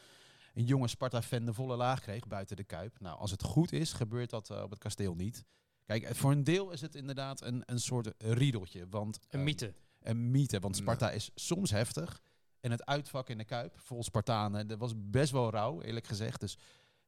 [0.65, 2.99] jonge Sparta-fan de volle laag kreeg buiten de Kuip.
[2.99, 5.45] Nou, als het goed is, gebeurt dat op het kasteel niet.
[5.85, 8.87] Kijk, voor een deel is het inderdaad een, een soort riedeltje.
[8.89, 9.73] Want, Een eh, mythe.
[10.09, 10.59] Een mythe.
[10.59, 12.21] Want Sparta is soms heftig.
[12.59, 16.39] En het uitvak in de Kuip, vol Spartanen, dat was best wel rauw, eerlijk gezegd.
[16.39, 16.57] Dus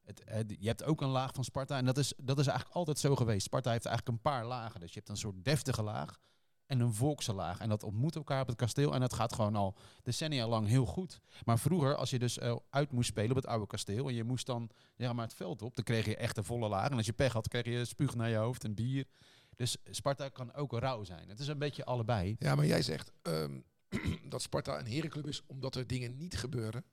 [0.04, 1.76] het, je hebt ook een laag van Sparta.
[1.76, 3.46] En dat is, dat is eigenlijk altijd zo geweest.
[3.46, 4.80] Sparta heeft eigenlijk een paar lagen.
[4.80, 6.18] Dus je hebt een soort deftige laag
[6.66, 7.58] en een volkse laag.
[7.58, 8.94] En dat ontmoet elkaar op het kasteel.
[8.94, 11.20] En dat gaat gewoon al decennia lang heel goed.
[11.44, 14.08] Maar vroeger, als je dus eh, uit moest spelen op het oude kasteel...
[14.08, 16.68] en je moest dan ja, maar het veld op, dan kreeg je echt een volle
[16.68, 16.90] laag.
[16.90, 19.06] En als je pech had, kreeg je spuug naar je hoofd en bier.
[19.58, 21.28] Dus Sparta kan ook rauw zijn.
[21.28, 22.36] Het is een beetje allebei.
[22.38, 23.60] Ja, maar jij zegt ehm,
[24.28, 26.84] dat Sparta een herenclub is omdat er dingen niet gebeuren.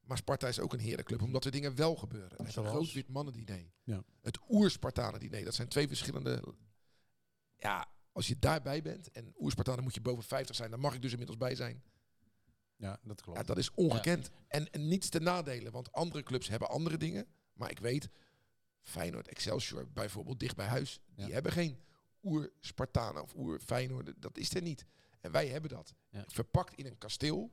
[0.00, 2.44] Maar Sparta is ook een herenclub omdat er dingen wel gebeuren.
[2.44, 2.68] Het Zoals?
[2.68, 3.72] groot wit mannen diner.
[3.82, 4.02] Ja.
[4.20, 5.44] Het oer-Spartanen diner.
[5.44, 6.54] Dat zijn twee verschillende...
[7.56, 10.70] Ja, als je daarbij bent en oer-Spartanen moet je boven 50 zijn.
[10.70, 11.82] Dan mag ik dus inmiddels bij zijn.
[12.76, 13.38] Ja, dat klopt.
[13.38, 14.30] Ja, dat is ongekend.
[14.48, 17.26] En, en niets te nadelen, want andere clubs hebben andere dingen.
[17.52, 18.08] Maar ik weet,
[18.80, 21.32] Feyenoord, Excelsior bijvoorbeeld, dicht bij huis, die Ja.
[21.32, 21.78] hebben geen
[22.24, 24.12] oer-Spartanen of oer-Feyenoord.
[24.16, 24.86] Dat is er niet.
[25.20, 25.94] En wij hebben dat.
[26.10, 26.24] Ja.
[26.26, 27.52] Verpakt in een kasteel,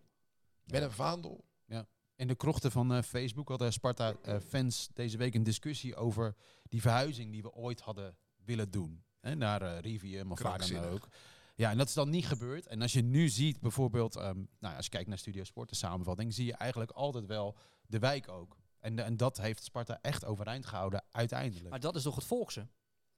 [0.63, 1.45] met een vaandel.
[2.21, 6.35] In de krochten van eh, Facebook hadden Sparta-fans deze week een discussie over
[6.69, 9.03] die verhuizing die we ooit hadden willen doen.
[9.19, 11.07] Hè, naar eh Rivium of waar dan ook.
[11.55, 12.67] Ja, en dat is dan niet gebeurd.
[12.67, 15.75] En als je nu ziet, bijvoorbeeld, ehm, nou, als je kijkt naar Studio Sport, de
[15.75, 17.57] samenvatting, zie je eigenlijk altijd wel
[17.87, 18.57] de wijk ook.
[18.79, 21.69] En, en dat heeft Sparta echt overeind gehouden, uiteindelijk.
[21.69, 22.67] Maar dat is toch het volkse?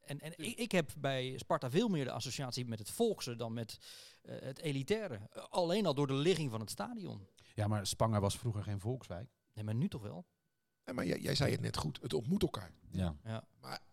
[0.03, 3.53] En, en ik, ik heb bij Sparta veel meer de associatie met het volkse dan
[3.53, 3.79] met
[4.21, 5.19] eh, het elitaire.
[5.49, 7.27] Alleen al door de ligging van het stadion.
[7.55, 9.29] Ja, maar Spanger was vroeger geen volkswijk.
[9.53, 10.25] Nee, maar nu toch wel?
[10.85, 12.71] Nee, maar jij, jij zei het net goed, het ontmoet elkaar.
[12.91, 13.15] Ja.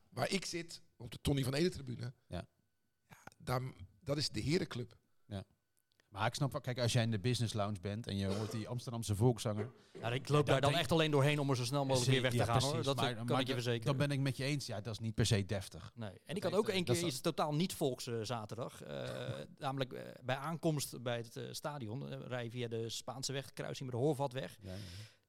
[0.09, 2.49] Waar ik zit, op de Tony van Ede tribune, Ja.
[3.09, 3.63] ja, daar,
[4.01, 4.99] dat is de herenclub.
[6.11, 8.51] Maar ik snap wel, kijk, als jij in de business lounge bent en je hoort
[8.51, 9.71] die Amsterdamse volkszanger,
[10.01, 12.31] Ja, ik loop daar dan echt alleen doorheen om er zo snel mogelijk weer weg
[12.31, 12.61] te Ja, gaan.
[12.63, 12.83] Hoor.
[12.83, 13.87] Dat Maar- kan maar ik je verzekeren.
[13.87, 15.93] dan ben ik met je eens, ja, dat is niet per se deftig.
[15.95, 16.11] Nee.
[16.25, 18.83] En ik had ook eh, een dat keer iets totaal niet volks eh, zaterdag.
[18.83, 22.09] Eh, namelijk eh, bij aankomst bij het eh, stadion.
[22.13, 24.59] eh, rij je via de Spaanse weg, kruising met de Hoorvatweg.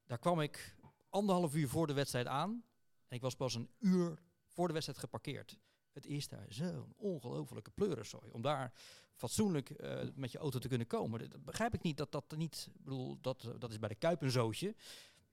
[0.06, 0.76] Daar kwam ik
[1.10, 2.64] anderhalf uur voor de wedstrijd aan.
[3.08, 5.58] En ik was pas een uur voor de wedstrijd geparkeerd.
[5.92, 8.30] Het is daar zo'n ongelofelijke pleurensooi.
[8.30, 8.72] Om daar
[9.22, 11.30] fatsoenlijk eh, met je auto te kunnen komen.
[11.30, 12.68] Dat, begrijp ik niet dat dat niet...
[12.78, 14.74] Bedoel, dat, eh, dat is bij de Kuip een zootje.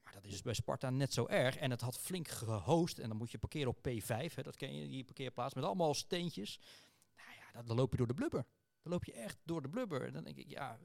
[0.03, 1.57] Maar dat is bij Sparta net zo erg.
[1.57, 2.97] En het had flink gehost.
[2.99, 4.35] En dan moet je parkeren op P5.
[4.35, 5.53] Hè, dat ken je, die parkeerplaats.
[5.53, 6.59] Met allemaal steentjes.
[7.15, 8.45] Nou ja, dan, loop je door de blubber.
[8.81, 10.05] Dan loop je echt door de blubber.
[10.05, 10.79] En dan denk ik, ja...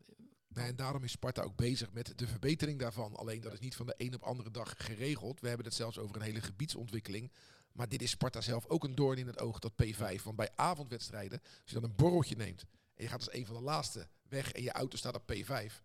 [0.55, 3.17] En daarom is Sparta ook bezig met de verbetering daarvan.
[3.17, 5.41] Alleen dat is niet van de een op andere dag geregeld.
[5.41, 7.33] We hebben het zelfs over een hele gebiedsontwikkeling.
[7.73, 10.23] Maar dit is Sparta zelf ook een doorn in het oog, dat P5.
[10.23, 12.65] Want bij avondwedstrijden, als je dan een borreltje neemt...
[12.95, 15.83] en je gaat als een van de laatste weg en je auto staat op P5...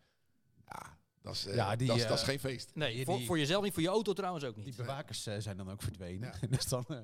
[0.66, 2.72] ja, dat is, eh, Ja, die, dat is, dat is eh, geen feest.
[2.76, 4.76] Nee, Die- voor, die- voor jezelf niet, voor je auto trouwens ook Die niet.
[4.76, 6.34] bewakers eh, zijn dan ook verdwenen.
[6.42, 6.48] Ja.
[6.58, 7.00] dus dan, eh,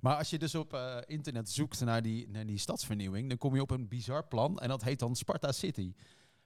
[0.00, 3.54] maar als je dus op eh, internet zoekt naar die, naar die stadsvernieuwing, dan kom
[3.54, 5.94] je op een bizar plan en dat heet dan Sparta City.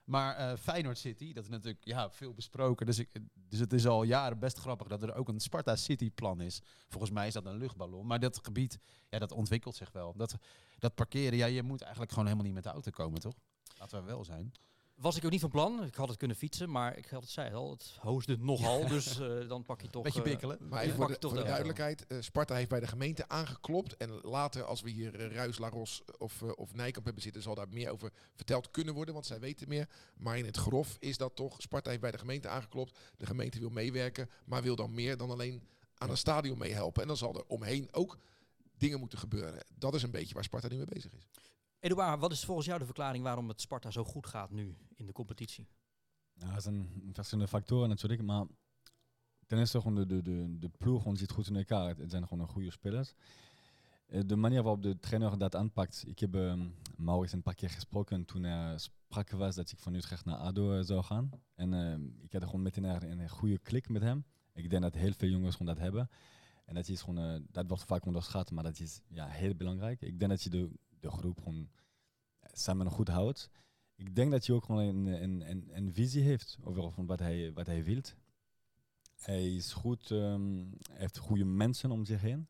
[0.03, 2.85] Maar eh Feyenoord City, dat is natuurlijk ja, veel besproken.
[2.85, 6.11] Dus, ik, dus het is al jaren best grappig dat er ook een Sparta City
[6.11, 6.61] plan is.
[6.89, 8.05] Volgens mij is dat een luchtballon.
[8.07, 10.13] Maar dat gebied, ja, dat ontwikkelt zich wel.
[10.15, 10.35] Dat,
[10.83, 13.33] dat parkeren, ja, je moet eigenlijk gewoon helemaal niet met de auto komen, toch?
[13.79, 14.53] Laten we wel zijn.
[14.95, 15.83] Was ik ook niet van plan.
[15.83, 18.87] Ik had het kunnen fietsen, maar ik had het zei al, het hoosde nogal.
[18.87, 20.03] dus eh, dan pak je toch...
[20.03, 20.57] Beetje eh, bikkelen.
[20.61, 22.87] Maar Ja, even pak voor de, toch voor de duidelijkheid, eh, Sparta heeft bij de
[22.87, 23.97] gemeente aangeklopt.
[23.97, 27.55] En later, als we hier uh, Ruis, Laros of, eh, of Nijkamp hebben zitten, zal
[27.55, 29.89] daar meer over verteld kunnen worden, want zij weten meer.
[30.17, 32.99] Maar in het grof is dat toch, Sparta heeft bij de gemeente aangeklopt.
[33.17, 35.67] De gemeente wil meewerken, maar wil dan meer dan alleen
[35.97, 37.01] aan een stadion meehelpen.
[37.01, 38.17] En dan zal er omheen ook
[38.83, 39.65] dingen moeten gebeuren.
[39.75, 41.27] Dat is een beetje waar Sparta nu mee bezig is.
[41.79, 45.05] Eduard, wat is volgens jou de verklaring waarom het Sparta zo goed gaat nu in
[45.05, 45.67] de competitie?
[46.33, 48.45] Ja, dat zijn verschillende factoren natuurlijk, maar
[49.47, 51.87] ten eerste gewoon de, de, de, de ploeg gewoon zit goed in elkaar.
[51.87, 53.13] Het, het zijn gewoon goede spelers.
[54.07, 56.03] Eh, De manier waarop de trainer dat aanpakt.
[56.07, 56.61] Ik heb uh,
[56.95, 60.77] Maurits een paar keer gesproken toen er sprake was dat ik van Utrecht naar ADO
[60.77, 61.29] uh, zou gaan.
[61.55, 64.25] En uh, ik had gewoon meteen een, een goede klik met hem.
[64.53, 66.09] Ik denk dat heel veel jongens gewoon dat hebben.
[66.73, 70.01] Dat, is gewoon, uh, dat wordt vaak onderschat, maar dat is ja, heel belangrijk.
[70.01, 71.69] Ik denk dat je de, de groep gewoon
[72.53, 73.49] samen goed houdt.
[73.95, 77.53] Ik denk dat hij ook gewoon een, een, een, een visie heeft over wat, hij,
[77.53, 78.01] wat hij wil.
[79.15, 82.47] Hij is goed, um, heeft goede mensen om zich heen.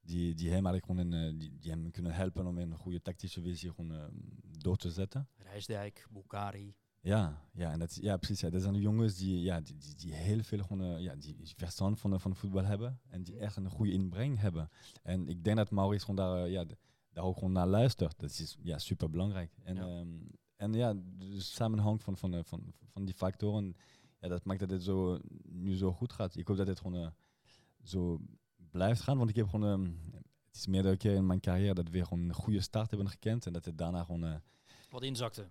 [0.00, 3.70] Die, die hem eigenlijk gewoon een, die, hem kunnen helpen om een goede tactische visie
[3.70, 4.04] gewoon, uh,
[4.58, 5.28] door te zetten.
[5.36, 6.74] Rijsdijk, Bukari.
[7.06, 8.40] Ja, ja, en dat, ja precies.
[8.40, 8.50] Ja.
[8.50, 11.36] Dat zijn de jongens die, ja, die, die, die heel veel gewoon, uh, ja, die
[11.56, 13.00] verstand van, van voetbal hebben.
[13.08, 14.68] En die echt een goede inbreng hebben.
[15.02, 16.64] En ik denk dat Maurice gewoon daar, uh, ja,
[17.12, 18.18] daar ook gewoon naar luistert.
[18.18, 19.52] Dat is ja, super belangrijk.
[19.62, 23.76] En ja, um, en ja de samenhang van, van, van, van die factoren,
[24.20, 26.36] ja, dat maakt dat het zo, nu zo goed gaat.
[26.36, 27.08] Ik hoop dat het gewoon uh,
[27.82, 28.20] zo
[28.70, 29.18] blijft gaan.
[29.18, 30.00] Want ik heb gewoon, um,
[30.46, 33.46] het is meerdere keer in mijn carrière dat we gewoon een goede start hebben gekend.
[33.46, 34.24] En dat het daarna gewoon...
[34.24, 34.34] Uh,
[34.90, 35.50] Wat inzakte.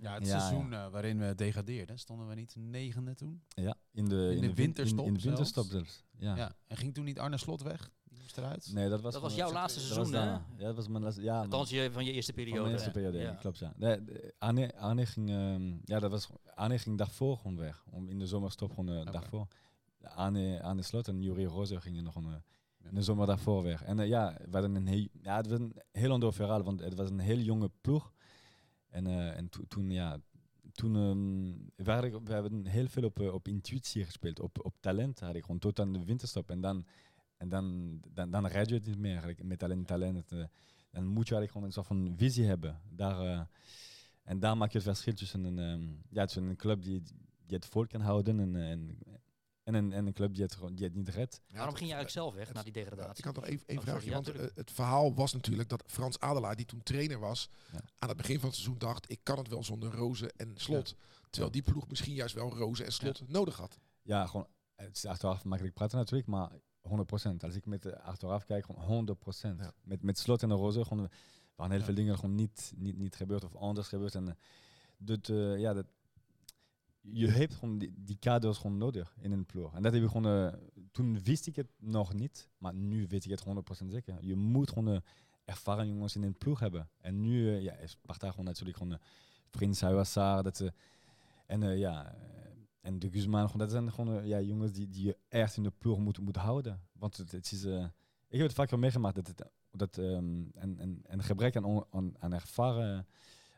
[0.00, 0.86] Ja, het ja, seizoen ja.
[0.86, 3.42] Uh, waarin we degradeerden, stonden we niet negende toen?
[3.48, 5.06] Ja, in de, in, in de, de winterstop.
[5.06, 6.04] In, in de winterstop zelfs.
[6.18, 6.36] Ja.
[6.36, 6.52] ja.
[6.66, 7.90] En ging toen niet Arne Slot weg?
[8.04, 8.70] Die moest eruit?
[8.72, 10.20] Nee, dat was, dat was jouw laatste seizoen, hè?
[10.20, 11.22] Ja, dat was mijn laatste.
[11.22, 12.56] Ja, Althans, je, van je eerste periode.
[12.56, 13.34] Van mijn eerste periode, ja.
[13.34, 13.72] klopt, ja.
[13.76, 14.00] Nee,
[14.38, 17.84] Arne, Arne ging, um, ja, dat was, Arne ging daarvoor gewoon weg.
[17.90, 19.12] Om in de zomerstop gewoon uh, okay.
[19.12, 19.46] daarvoor.
[20.02, 22.34] Arne, Arne Slot en Juri Roze gingen nog een, uh,
[22.88, 23.82] in de zomer daarvoor weg.
[23.82, 26.80] En uh, ja, we hadden een heel, ja, het was een heel ander verhaal, want
[26.80, 28.12] het was een heel jonge ploeg.
[28.88, 30.18] En, uh, en to, toen, ja,
[30.72, 34.74] toen um, we, hadden, we hebben heel veel op, uh, op intuïtie gespeeld, op, op
[34.80, 36.50] talent had ik gewoon tot aan de winterstop.
[36.50, 36.86] En dan,
[37.36, 40.32] en dan, dan, dan red je het niet meer eigenlijk, met alleen talent.
[40.32, 40.44] Uh,
[40.90, 42.80] dan moet je eigenlijk gewoon een soort van visie hebben.
[42.90, 43.48] Daar,
[44.22, 47.02] en daar maak je het verschil tussen een, um, ja, tussen een club die,
[47.46, 48.98] die het vol kan houden en, en,
[49.68, 51.40] en, een, en een club die het, die het niet redt.
[51.46, 53.18] Ja, Waarom ging je eigenlijk zelf weg het, na die degradatie?
[53.18, 56.20] Ik had nog even een Oh, vraagje, want uh, het verhaal was natuurlijk dat Frans
[56.20, 57.80] Adelaar, die toen trainer was, ja.
[57.98, 60.88] aan het begin van het seizoen dacht, ik kan het wel zonder Rozen en Slot.
[60.88, 60.94] Ja.
[61.30, 63.78] Terwijl die ploeg misschien juist wel Rozen en Slot nodig had.
[64.02, 66.50] Ja, gewoon, het is achteraf makkelijk praten natuurlijk, maar
[66.88, 67.36] 100%.
[67.38, 69.18] Als ik met de achteraf kijk, gewoon
[69.54, 69.64] 100%.
[69.82, 71.10] Met, met Slot en Rozen, gewoon,
[71.54, 71.86] waren heel Ja.
[71.86, 74.14] veel dingen gewoon niet, niet, niet gebeurd of anders gebeurd.
[74.14, 74.34] En eh,
[74.98, 75.86] dat, eh, ja, dat,
[77.12, 79.74] je hebt gewoon die, kaders gewoon nodig in een ploeg.
[79.74, 80.58] En dat heb ik gewoon, eh,
[80.92, 84.16] toen wist ik het nog niet, maar nu weet ik het 100% zeker.
[84.20, 85.00] Je moet gewoon eh,
[85.44, 86.88] ervaren jongens in een ploeg hebben.
[86.98, 88.98] En nu eh, ja, Sparta gewoon natuurlijk gewoon uh,
[89.50, 90.72] Prins Huassar, dat ze
[91.46, 92.14] en ja,
[92.80, 95.72] en de Guzman, gewoon, dat zijn gewoon ja, jongens die, die je echt in de
[95.78, 96.80] ploeg moet, moet houden.
[96.92, 101.22] Want het, is, ik heb het vaak wel meegemaakt dat dat ehm, een, een, een
[101.22, 103.06] gebrek aan, aan, aan, ervaren,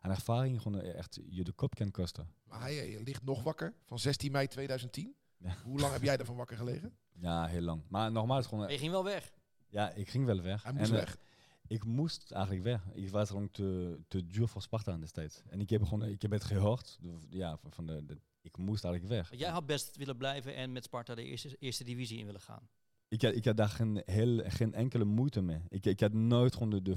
[0.00, 2.28] aan ervaring gewoon eh, echt je de kop kan kosten.
[2.44, 5.14] Maar hij eh, ligt nog wakker van 16 mei 2010.
[5.36, 5.56] Ja.
[5.64, 6.92] Hoe lang heb jij ervan wakker gelegen?
[7.12, 7.82] Ja, heel lang.
[7.88, 9.32] Maar normaal is gewoon, je ging wel weg.
[9.68, 10.62] ja, ik ging wel weg.
[10.62, 11.18] Hij moest En, eh, weg.
[11.66, 12.82] ik moest eigenlijk weg.
[12.92, 15.42] Ik was gewoon te, te duur voor Sparta destijds.
[15.48, 16.98] En ik heb, gewoon, ik heb het gehoord.
[17.28, 19.38] Ja, van- de, de, ik moest eigenlijk weg.
[19.38, 22.68] Jij had best willen blijven en met Sparta de eerste, eerste divisie in willen gaan.
[23.08, 25.60] Ik had, ik had daar geen, heel, geen enkele moeite mee.
[25.68, 26.96] Ik, ik had nooit gewoon de, de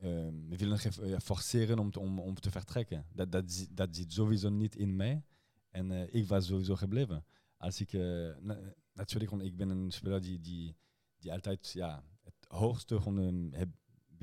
[0.00, 3.06] ehm, willen ja, forceren om te, om, om te vertrekken.
[3.12, 5.24] Dat, dat, dat zit sowieso niet in mij.
[5.70, 7.24] En eh, ik was sowieso gebleven.
[7.56, 8.00] Als ik, eh,
[8.40, 10.76] na- natuurlijk, gewoon, ik ben een speler die, die,
[11.18, 13.68] die altijd ja, het hoogste gewoon, ehm,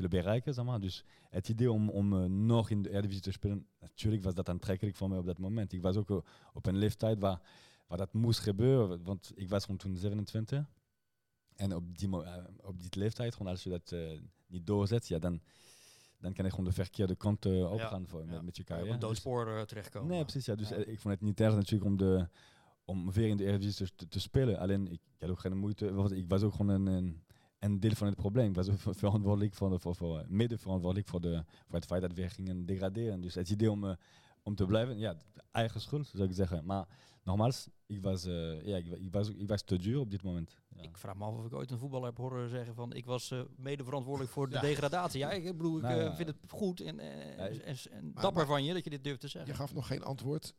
[0.06, 0.54] bereiken.
[0.54, 0.80] Zeg maar.
[0.80, 4.50] Dus het idee om, om eh, nog in de Eredivisie te spelen, natuurlijk was dat
[4.50, 5.74] aantrekkelijk voor mij op dat moment.
[5.74, 6.18] Ik was ook eh,
[6.54, 7.42] op een leeftijd waar,
[7.88, 10.72] waar dat moest gebeuren, want ik was gewoon toen 27.
[11.56, 15.42] En op die, eh, op die leeftijd, als je dat eh, niet doorzet, ja, dan,
[16.20, 18.32] dan kan je gewoon de verkeerde kant eh, opgaan voor, ja.
[18.32, 18.94] met, met je carrière.
[18.94, 20.10] op Dus- doodspoor eh, terechtkomen.
[20.10, 20.46] Nee, precies.
[20.46, 20.56] Ja.
[20.56, 22.28] Dus eh, ik vond het niet erg natuurlijk om, de,
[22.86, 24.60] om weer in de Eredivisie te, te, spelen.
[24.60, 25.94] Alleen, ik, had ook geen moeite.
[25.94, 27.24] Want ik was ook gewoon een, een,
[27.60, 28.50] een deel van het probleem.
[28.50, 31.86] Ik was ook ver- verantwoordelijk voor, de, voor, voor mede verantwoordelijk voor, de, voor het
[31.86, 33.22] feit dat we gingen degraderen.
[33.22, 33.98] Dus het idee om,
[34.48, 35.16] om te blijven, ja,
[35.52, 36.66] eigen schuld zou ik zeggen.
[36.66, 36.88] Maar
[37.24, 40.56] nogmaals, ik was, eh, ja, ik, ik, was, ik was te duur op dit moment.
[40.76, 40.82] Ja.
[40.82, 43.32] Ik vraag me af of ik ooit een voetballer heb horen zeggen van ik was
[43.32, 44.62] eh, mede verantwoordelijk voor de Ja.
[44.62, 45.20] degradatie.
[45.20, 46.16] Ja, ik bedoel, ik Nou eh, ja.
[46.16, 49.20] vind het goed en, eh, en, en maar- dapper van je dat je dit durft
[49.22, 49.52] te zeggen.
[49.52, 50.54] Je gaf nog geen antwoord.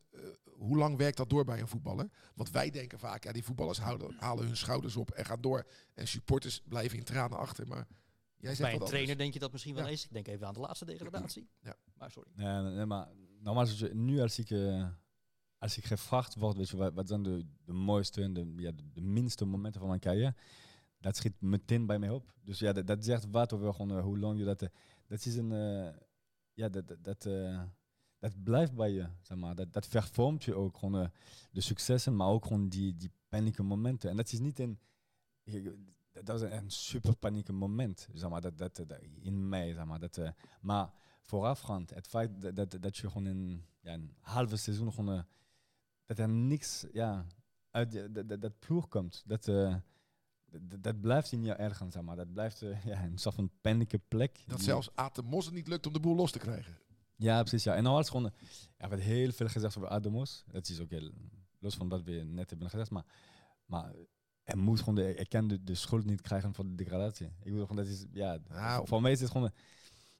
[0.57, 2.09] Hoe lang werkt dat door bij een voetballer?
[2.35, 5.65] Want wij denken vaak, ja, die voetballers houden, halen hun schouders op en gaan door.
[5.93, 7.67] En supporters blijven in tranen achter.
[7.67, 7.87] Maar
[8.37, 9.17] jij zegt Bij een trainer anders.
[9.17, 9.89] denk je dat misschien wel Ja.
[9.89, 10.03] eens.
[10.05, 11.49] Ik denk even aan de laatste degradatie.
[11.61, 11.75] Ja.
[11.97, 12.29] Maar sorry.
[12.35, 13.07] Nee, maar
[13.39, 14.87] normaal is nu als ik, eh,
[15.57, 18.71] als ik gevraagd word, weet je, wat, wat zijn de, de mooiste en de, ja,
[18.93, 20.35] de, minste momenten van mijn carrière,
[20.97, 22.33] dat schiet meteen bij mij op.
[22.41, 24.61] Dus ja, dat, zegt wat over eh, hoe lang je dat...
[24.61, 24.69] eh,
[25.07, 25.49] dat is een...
[26.53, 26.95] ja, dat,
[28.19, 29.55] dat, blijft bij je, zeg maar.
[29.55, 31.11] Dat, dat vervormt je ook, gewoon
[31.51, 34.09] de successen, maar ook gewoon die, die pijnlijke momenten.
[34.09, 34.79] En dat is niet een...
[36.11, 38.85] Dat was een, super panieke moment, zeg maar, dat, dat,
[39.19, 39.99] in mij, zeg maar.
[39.99, 40.19] Dat,
[40.61, 40.91] maar
[41.29, 45.23] voorafgaand, het feit dat, dat, dat je gewoon in ja, een halve seizoen gewoon, eh,
[46.05, 47.25] dat er niks ja,
[47.71, 49.23] uit dat, dat, dat ploeg komt.
[49.25, 49.75] Dat, eh,
[50.45, 52.15] dat, dat blijft in je ergens, zeg maar.
[52.15, 54.43] Dat blijft eh, ja, een soort van panieke plek.
[54.47, 56.77] Dat zelfs Atemos het niet lukt om de boel los te krijgen.
[57.15, 57.63] Ja, precies.
[57.63, 57.75] Ja.
[57.75, 58.31] En nou was gewoon,
[58.77, 60.43] er werd heel veel gezegd over Ademos.
[60.51, 61.11] Dat is ook heel
[61.59, 63.05] los van wat we net hebben gezegd, maar,
[63.65, 63.93] maar
[64.43, 67.25] er moet gewoon, de, kan de, de schuld niet krijgen voor de degradatie.
[67.25, 69.51] Ik bedoel, gewoon, dat is, ja, Nou, voor mij is het gewoon,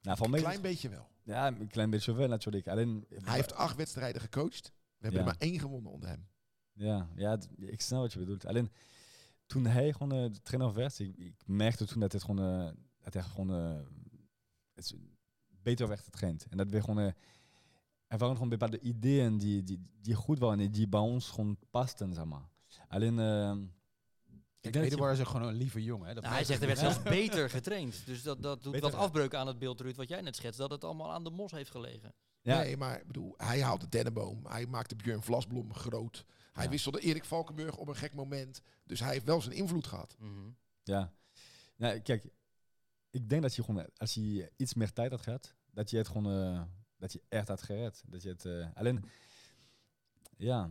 [0.02, 1.08] nou, voor Een klein beetje wel.
[1.22, 2.68] ja, een klein beetje wel natuurlijk.
[2.68, 4.72] Alleen, Hij heeft acht wedstrijden gecoacht.
[4.96, 5.26] We hebben Ja.
[5.26, 6.28] er maar één gewonnen onder hem.
[6.72, 8.46] Ja, ja ik snap wat je bedoelt.
[8.46, 8.70] Alleen
[9.46, 12.72] toen hij gewoon eh, de trainer werd, ik, ik merkte toen dat het gewoon, eh,
[13.00, 13.80] dat hij gewoon eh,
[14.74, 14.94] het
[15.62, 16.46] beter werd getraind.
[16.50, 16.98] En dat we gewoon,
[18.06, 21.56] er waren gewoon bepaalde ideeën die, die, die goed waren en die bij ons gewoon
[21.70, 22.48] pasten, zeg maar.
[22.88, 23.14] Alleen,
[24.60, 26.08] je- waar ze gewoon een lieve jongen.
[26.08, 26.14] Hè?
[26.14, 28.06] Dat Nou, hij zegt er werd zelfs beter getraind.
[28.06, 28.90] Dus dat, dat doet Beter.
[28.90, 30.58] wat afbreuk aan het beeld, Ruud, wat jij net schetst.
[30.58, 32.14] Dat het allemaal aan de mos heeft gelegen.
[32.40, 34.46] ja, Nee, maar ik bedoel, hij haalde Dennenboom.
[34.46, 36.24] Hij maakte Björn Vlasblom groot.
[36.52, 36.70] Hij Ja.
[36.70, 38.60] wisselde Erik Valkenburg op een gek moment.
[38.84, 40.16] Dus hij heeft wel zijn invloed gehad.
[40.18, 40.48] Mhm.
[40.82, 41.12] Ja.
[41.76, 42.28] Nou, kijk,
[43.10, 46.08] ik denk dat je gewoon, als je iets meer tijd had gehad, dat je het
[46.08, 46.62] gewoon, eh,
[46.98, 48.02] dat je echt had gered.
[48.06, 49.04] Dat je het, eh, alleen,
[50.36, 50.70] ja,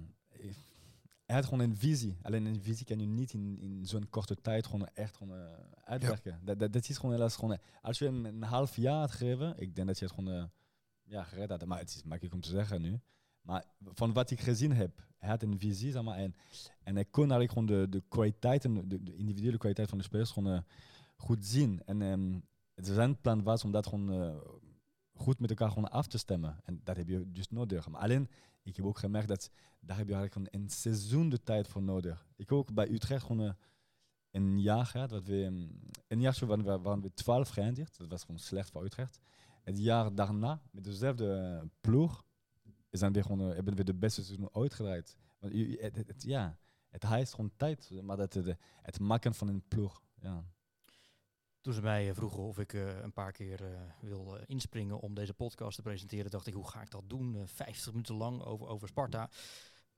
[1.30, 2.18] hij had gewoon een visie.
[2.22, 5.54] Alleen een visie kan je niet in, in zo'n korte tijd gewoon echt gewoon eh,
[5.84, 6.40] uitwerken.
[6.44, 9.12] Dat, dat, dat is gewoon helaas gewoon, eh, als je hem een half jaar had
[9.12, 10.44] gegeven, ik denk dat je het gewoon, eh,
[11.04, 11.66] ja, gered had.
[11.66, 13.00] Maar het is makkelijk om te zeggen nu.
[13.42, 16.36] Maar van wat ik gezien heb, hij had een visie, zeg maar, en,
[16.84, 20.32] en hij kon eigenlijk gewoon de, de kwaliteiten, de, de individuele kwaliteit van de spelers
[20.32, 20.64] gewoon
[21.16, 21.82] goed zien.
[21.86, 22.02] En
[22.74, 24.42] het zijn plan was om dat gewoon
[25.14, 26.60] goed met elkaar gewoon af te stemmen.
[26.64, 27.90] En dat heb je dus nodig.
[27.90, 28.30] Maar alleen,
[28.70, 31.82] ik heb ook gemerkt dat daar heb je eigenlijk gewoon een seizoen de tijd voor
[31.82, 32.28] nodig.
[32.36, 33.54] Ik ook bij Utrecht gewoon eh,
[34.32, 35.68] een jaar gehad, wat we, ehm,
[36.08, 37.98] een jaar waren we, waren we 12 geëindigd.
[37.98, 39.20] Dat was gewoon slecht voor Utrecht.
[39.64, 42.24] Het jaar daarna, met dezelfde eh, ploeg,
[42.90, 45.16] dan weer gewoon, eh, hebben we de beste seizoen ooit gedraaid.
[45.40, 46.58] Want het- het- ja,
[46.90, 50.04] het heist gewoon tijd, maar dat, het, het maken van een ploeg.
[50.20, 50.44] Ja.
[51.62, 53.70] Toen ze mij eh, vroegen of ik eh, een paar keer eh,
[54.02, 57.36] wil inspringen om deze podcast te presenteren, dacht ik, hoe ga ik dat doen?
[57.36, 59.30] Eh 50 minuten lang over, over Sparta.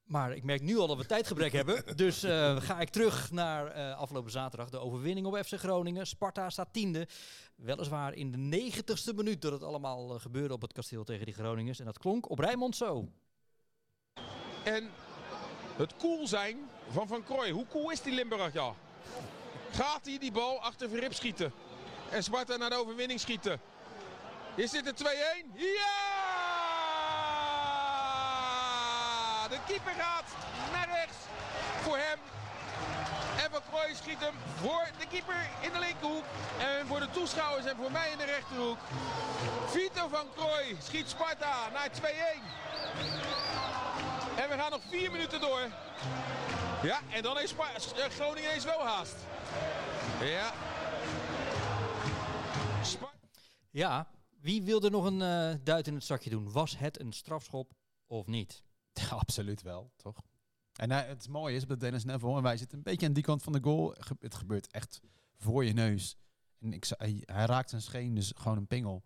[0.03, 1.97] Maar ik merk nu al dat we tijdgebrek hebben.
[1.97, 2.19] Dus
[2.59, 4.69] ga ik terug naar afgelopen zaterdag.
[4.69, 6.07] De overwinning op FC Groningen.
[6.07, 7.07] Sparta staat tiende.
[7.55, 11.79] Weliswaar in de negentigste minuut dat het allemaal gebeurde op het kasteel tegen die Groningers.
[11.79, 13.07] En dat klonk op Rijnmond zo.
[14.63, 14.89] En
[15.77, 16.57] het cool zijn
[16.89, 17.51] van Van Krooi.
[17.51, 18.73] Hoe cool is die Limburg, ja?
[19.75, 21.53] Gaat hij die bal achter Verrip schieten?
[22.09, 23.61] En Sparta naar de overwinning schieten?
[24.55, 24.97] Is dit de 2-1?
[25.53, 25.89] Ja!
[29.49, 30.23] De keeper gaat
[30.71, 31.15] naar rechts
[31.81, 32.19] voor hem.
[33.43, 36.23] En Van Krooi schiet hem voor de keeper in de linkerhoek.
[36.59, 38.77] En voor de toeschouwers en voor mij in de rechterhoek.
[39.67, 41.93] Vito van Krooi schiet Sparta naar 2-1.
[44.35, 45.61] En we gaan nog vier minuten door.
[46.81, 49.15] Ja, en dan heeft Spa- eh, Groningen ineens wel haast.
[50.21, 50.53] Ja.
[53.69, 56.51] Ja, wie wilde nog een eh, duit in het zakje doen?
[56.51, 57.73] Was het een strafschop
[58.07, 58.63] of niet?
[58.93, 60.17] Ja, absoluut wel, toch?
[60.75, 63.23] En hij- het mooie is, bij Dennis Neville, en wij zitten een beetje aan die
[63.23, 63.95] kant van de goal.
[63.97, 64.99] Ge- Het gebeurt echt
[65.37, 66.15] voor je neus.
[66.59, 69.03] En ik, zei- hij, hij raakt zijn scheen, dus gewoon een pingel.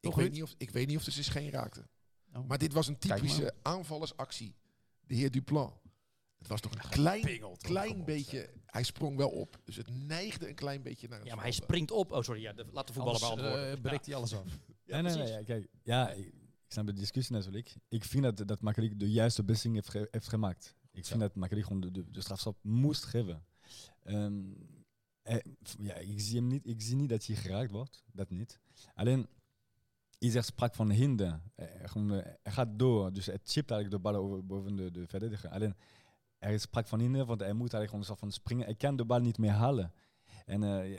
[0.00, 1.88] Ik weet, niet of, ik weet niet of de scheen raakte.
[2.34, 2.46] Oh.
[2.46, 4.56] Maar dit was een typische aanvallersactie.
[5.00, 5.80] De heer Duplan.
[6.38, 8.50] Het was toch een klein, klein beetje...
[8.66, 9.60] Hij sprong wel op.
[9.64, 12.12] Dus het neigde een klein beetje naar Ja, maar hij springt op.
[12.12, 12.40] Oh, sorry.
[12.40, 13.76] Ja, de, laat de voetballer Anders beantwoorden.
[13.76, 14.44] eh, breekt hij alles af.
[14.84, 16.32] Ja, nee, nee, nee, kijk, ja, ik, ik
[16.68, 17.74] snap de discussie natuurlijk.
[17.88, 20.74] Ik vind dat, dat Makalik de juiste beslissing heeft, ge- heeft gemaakt.
[20.92, 23.44] Ik vind dat Makalik gewoon de, de, de strafstap moest geven.
[24.04, 24.40] Ehm,
[25.22, 25.36] eh,
[25.78, 28.60] ja, ik, zie hem niet, ik zie niet dat hij geraakt wordt, dat niet.
[28.94, 29.26] Alleen,
[30.18, 31.40] is er sprake van hinder.
[31.54, 34.90] Eh, gewoon, eh, hij gaat door, dus het chipt eigenlijk de bal over, boven de,
[34.90, 35.50] de verdediger.
[35.50, 35.74] Alleen,
[36.38, 38.64] er is sprake van hinder, want hij moet eigenlijk gewoon soort van springen.
[38.64, 39.92] Hij kan de bal niet meer halen.
[40.46, 40.98] En eh,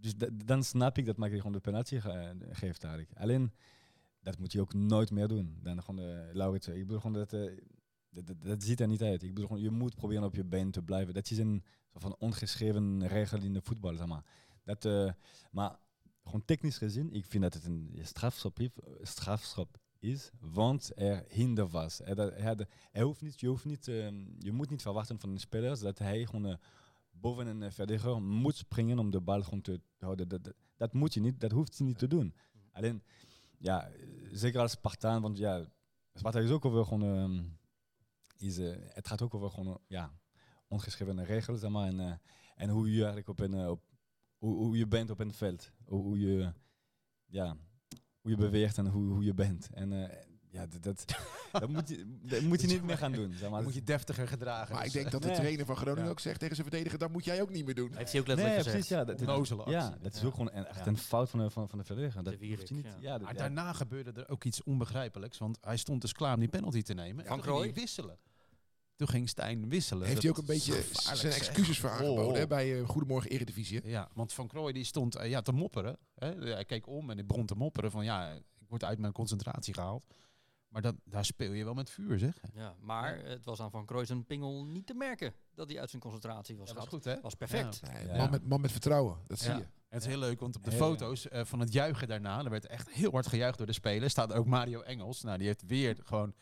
[0.00, 3.18] dus da- dan snap ik dat Makalik gewoon de penalty ge- geeft eigenlijk.
[3.18, 3.52] Alleen,
[4.20, 5.58] dat moet je ook nooit meer doen.
[5.62, 6.68] Dan gewoon de Laurits.
[6.68, 7.52] Ik bedoel gewoon dat, eh,
[8.40, 9.22] dat, ziet er niet uit.
[9.22, 11.14] Ik bedoel gewoon, je moet proberen op je been te blijven.
[11.14, 14.24] Dat is een soort van ongeschreven regel in de voetbal, zeg maar.
[14.64, 15.10] Dat, eh,
[15.50, 15.76] maar
[16.24, 18.58] gewoon technisch gezien, ik vind dat het een strafschop,
[19.02, 21.98] strafschop is, want er hinder was.
[22.04, 25.40] Hij, had- hij hoeft niet, je, hoeft niet, ehm, je moet niet verwachten van de
[25.40, 26.56] spelers dat hij gewoon eh,
[27.10, 30.28] boven een eh, verdediger moet springen om de bal gewoon te houden.
[30.28, 32.34] Dat, dat, dat moet je niet, dat hoeft hij niet te doen.
[32.72, 33.02] Alleen,
[33.58, 35.66] ja, eh, zeker als Spartaan, want ja,
[36.14, 37.42] Sparta is ook over gewoon, ehm,
[38.36, 40.12] is, eh, het gaat ook over gewoon, ja,
[40.68, 42.12] ongeschreven regels, zeg maar, en, eh,
[42.54, 43.82] en hoe je eigenlijk op een, op,
[44.38, 46.52] hoe, hoe je bent op een veld, hoe, hoe je,
[47.26, 47.56] ja,
[48.22, 49.68] hoe je beweegt en hoe, hoe je bent.
[49.74, 50.16] En eh,
[50.50, 51.04] ja, dat, dat,
[51.52, 53.50] dat, moet je, dat moet je niet meer gaan doen, zeg maar.
[53.50, 54.74] Dan moet je deftiger gedragen.
[54.74, 55.36] Maar ik dus, denk dat de Nee.
[55.36, 56.10] trainer van Groningen Ja.
[56.10, 56.98] ook zegt tegen zijn verdediger...
[56.98, 57.90] dat moet jij ook niet meer doen.
[57.94, 58.72] Heeft hij ook Nee, letterlijk ja, gezegd.
[58.72, 59.04] precies, ja.
[59.04, 60.26] Dat, ja, dat is Ja.
[60.26, 60.86] ook gewoon een, echt Ja.
[60.86, 62.22] een fout van de, van, van de verdediger.
[62.22, 62.84] Dat Wierik, je niet.
[62.84, 62.94] ja.
[63.00, 63.38] Ja, dat- Maar ja.
[63.38, 65.38] daarna gebeurde er ook iets onbegrijpelijks.
[65.38, 67.26] Want hij stond dus klaar om die penalty te nemen.
[67.26, 67.72] Van Krooi?
[67.72, 68.18] wisselen.
[68.96, 70.06] Toen ging Stijn wisselen.
[70.06, 72.34] Heeft hij ook een beetje zijn excuses voor aangeboden oh.
[72.34, 73.88] hè, bij eh, Goedemorgen Eredivisie.
[73.88, 75.98] Ja, want Van Krooi die stond eh, ja, te mopperen.
[76.14, 76.52] Hè.
[76.52, 79.74] Hij keek om en hij begon te mopperen van ja, ik word uit mijn concentratie
[79.74, 80.04] gehaald.
[80.68, 82.40] Maar dat, daar speel je wel met vuur, zeg.
[82.54, 85.90] Ja, maar het was aan Van Krooi zijn pingel niet te merken dat hij uit
[85.90, 86.66] zijn concentratie was.
[86.66, 87.04] Dat was gehaald.
[87.04, 87.20] goed, hè?
[87.20, 87.80] was perfect.
[88.06, 88.16] Ja.
[88.16, 89.56] Man, met, man met vertrouwen, dat zie Ja.
[89.56, 89.62] je.
[89.62, 92.44] En het is heel leuk, want op de Ja, foto's eh, van het juichen daarna,
[92.44, 95.22] er werd echt heel hard gejuicht door de spelers, staat ook Mario Engels.
[95.22, 96.34] Nou, die heeft weer gewoon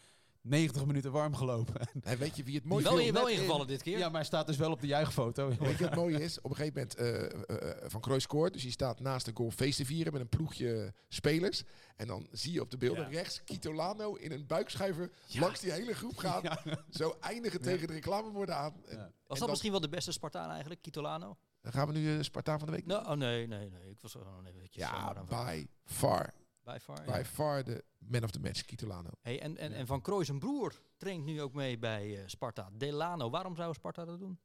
[0.42, 1.88] 90 minuten warm gelopen.
[2.02, 3.66] En weet je wie het mooi wel, wel ingevallen in.
[3.66, 3.98] dit keer.
[3.98, 5.48] Ja, maar hij staat dus wel op de juichfoto.
[5.48, 6.40] Weet je wat mooi is?
[6.40, 8.52] Op een gegeven moment eh, eh, eh, Van Krooi scoort.
[8.52, 11.62] Dus hij staat naast de goal feest te vieren met een ploegje spelers.
[11.96, 13.08] En dan zie je op de beelden Ja.
[13.10, 16.42] rechts Kitolano in een buikschuiver langs die hele groep gaan.
[16.90, 18.72] Zo eindigen tegen de reclameborden aan.
[18.86, 19.02] En, Ja.
[19.02, 21.36] en Was dat dan, misschien wel de beste Spartaan eigenlijk, Kitolano?
[21.60, 22.86] dan gaan we nu Spartaan van de week.
[22.86, 23.90] Nou, oh nee, nee, nee.
[23.90, 24.82] Ik was gewoon eventjes...
[24.84, 26.34] ja, by far.
[26.72, 27.04] By far.
[27.04, 27.24] By ja.
[27.24, 29.10] far de man of the match, Kitolano.
[29.20, 32.70] Hey, en, en, en Van Krooi zijn broer traint nu ook mee bij eh, Sparta.
[32.72, 33.30] Delano.
[33.30, 34.38] Waarom zou Sparta dat doen?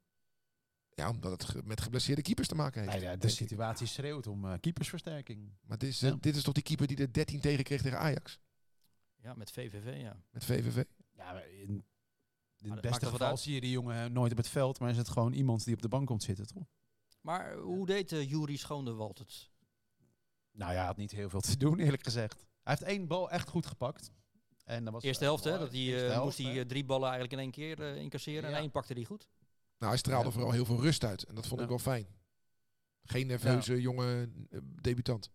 [0.90, 2.94] Ja, omdat het ge- met geblesseerde keepers te maken heeft.
[2.94, 3.34] Nee, ja, de ik.
[3.34, 5.52] situatie schreeuwt om eh, keepersversterking.
[5.62, 6.18] Maar dit is, Ja.
[6.20, 8.40] dit is toch die keeper die er 13 tegen kreeg tegen Ajax?
[9.16, 10.22] Ja, met VVV, ja.
[10.32, 10.84] Met VVV.
[11.16, 11.84] Ja, maar in,
[12.58, 13.40] het beste geval uit?
[13.40, 15.74] zie je die jongen eh, nooit op het veld, maar is het gewoon iemand die
[15.74, 16.68] op de bank komt zitten, toch?
[17.22, 19.50] Maar hoe deed uh, Jury Schoonderwald het?
[20.56, 22.46] Nou ja, hij had niet heel veel te doen, eerlijk gezegd.
[22.64, 24.12] Hij heeft één bal echt goed gepakt.
[24.64, 25.50] En dat was Eerste eh, helft, hè?
[25.50, 25.62] mooi.
[25.64, 27.96] Dat hij, Eerste eh, helft, moest hij eh, drie ballen eigenlijk in één keer eh,
[28.02, 28.50] incasseren.
[28.50, 28.56] Ja.
[28.56, 29.28] En één pakte hij goed.
[29.78, 30.32] Nou, hij straalde Ja.
[30.34, 31.24] vooral heel veel rust uit.
[31.24, 32.08] En dat vond ik wel fijn.
[33.04, 35.32] Geen nerveuze jonge eh, debutant.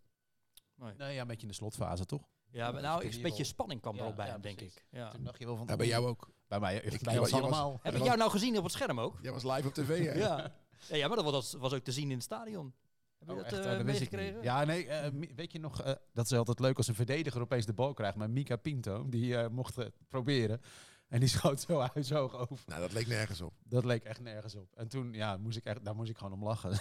[0.75, 0.95] Nee.
[0.97, 2.29] Nee, ja, een beetje in de slotfase, toch?
[2.51, 4.87] Ja, maar nou, ik een beetje spanning kwam er Ja, ook bij hem, denk ik.
[4.91, 5.09] Ja.
[5.11, 5.67] Toen dacht je wel van...
[5.67, 6.31] Ja, bij jou ook.
[6.49, 7.79] Bij mij, Ik- bij ons was- allemaal.
[7.83, 9.19] Heb ik jou nou gezien op het scherm ook?
[9.23, 10.13] Jij was live op tv, hè?
[10.13, 10.53] Ja.
[10.89, 10.97] ja.
[10.97, 12.75] Ja, maar dat was, was ook te zien in het stadion.
[13.21, 13.67] Heb je Oh, dat echt?
[13.67, 14.21] Oh, dat wist ik niet.
[14.21, 14.43] meegekregen?
[14.43, 17.67] Ja, nee, eh, weet je nog, eh, dat is altijd leuk als een verdediger opeens
[17.67, 18.17] de bal krijgt.
[18.17, 20.61] Maar Mika Pinto, die eh, mocht het proberen.
[21.09, 22.59] En die schoot zo huishoog over.
[22.67, 23.55] Nou, dat leek nergens op.
[23.65, 24.77] Dat leek echt nergens op.
[24.77, 26.79] En toen, ja, moest ik echt, daar moest ik gewoon om lachen.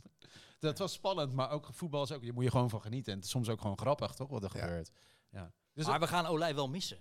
[0.58, 3.10] dat was spannend, maar ook voetbal is ook, je moet je gewoon van genieten.
[3.12, 4.62] En het is soms ook gewoon grappig, toch, wat er Ja.
[4.62, 4.90] gebeurt.
[5.30, 5.52] Ja.
[5.74, 6.98] Dus maar we gaan Olij wel missen.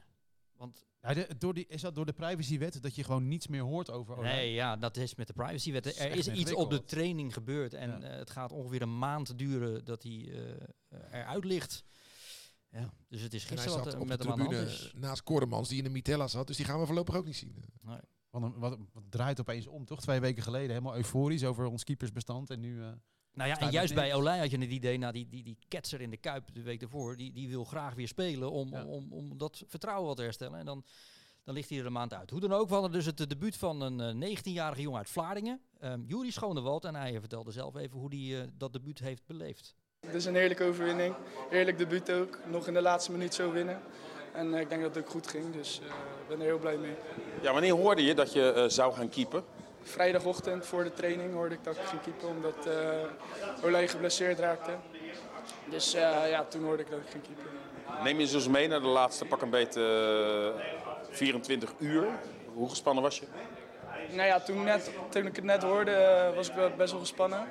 [0.59, 3.61] Want Ja, de- door die, is dat door de privacywet dat je gewoon niets meer
[3.61, 4.35] hoort over Olij?
[4.35, 5.85] nee, ja, dat is met de privacywet.
[5.85, 7.99] Is Er is iets op de training gebeurd en Ja.
[8.01, 10.31] eh, het gaat ongeveer een maand duren dat hij
[10.89, 11.83] eh, eruit ligt.
[12.69, 14.91] Ja, dus het is gisteren wat er op de met de hand tribune is.
[14.95, 16.47] naast Koremans, die in de Mitella zat.
[16.47, 17.63] Dus die gaan we voorlopig ook niet zien.
[18.29, 20.01] Wat, een- wat, wat draait opeens om, toch?
[20.01, 22.49] Twee weken geleden helemaal euforisch over ons keepersbestand.
[22.49, 22.83] En nu...
[22.83, 22.91] eh,
[23.39, 24.13] Nou ja, en juist bij.
[24.13, 26.81] Olij had je het idee, nou die, die, die ketser in de Kuip de week
[26.81, 28.85] ervoor, die, die wil graag weer spelen om, Ja.
[28.85, 30.59] om, om dat vertrouwen wat te herstellen.
[30.59, 30.83] En dan,
[31.43, 32.29] dan ligt hij er een maand uit.
[32.29, 35.61] Hoe dan ook, we hadden dus het debuut van een eh, 19-jarige jongen uit Vlaardingen,
[35.83, 36.85] um, Juri Schonewald.
[36.85, 39.75] En hij vertelde zelf even hoe hij eh, dat debuut heeft beleefd.
[39.99, 41.15] Het is een heerlijke overwinning.
[41.49, 42.39] Heerlijk debuut ook.
[42.47, 43.81] Nog in de laatste minuut zo winnen.
[44.33, 46.59] En eh, ik denk dat het ook goed ging, dus eh, ik ben er heel
[46.59, 46.93] blij mee.
[47.41, 49.43] Ja, wanneer hoorde je dat je eh, zou gaan keepen?
[49.89, 54.71] Vrijdagochtend voor de training hoorde ik dat ik ging keepen omdat uh, Olij geblesseerd raakte.
[55.69, 57.43] Dus uh, ja, toen hoorde ik dat ik ging keepen.
[58.03, 62.07] Neem je ze dus mee naar de laatste pak een beetje uh, 24 uur.
[62.53, 63.25] Hoe gespannen was je?
[64.11, 67.47] Nou ja, toen, net, toen ik het net hoorde eh, was ik best wel gespannen.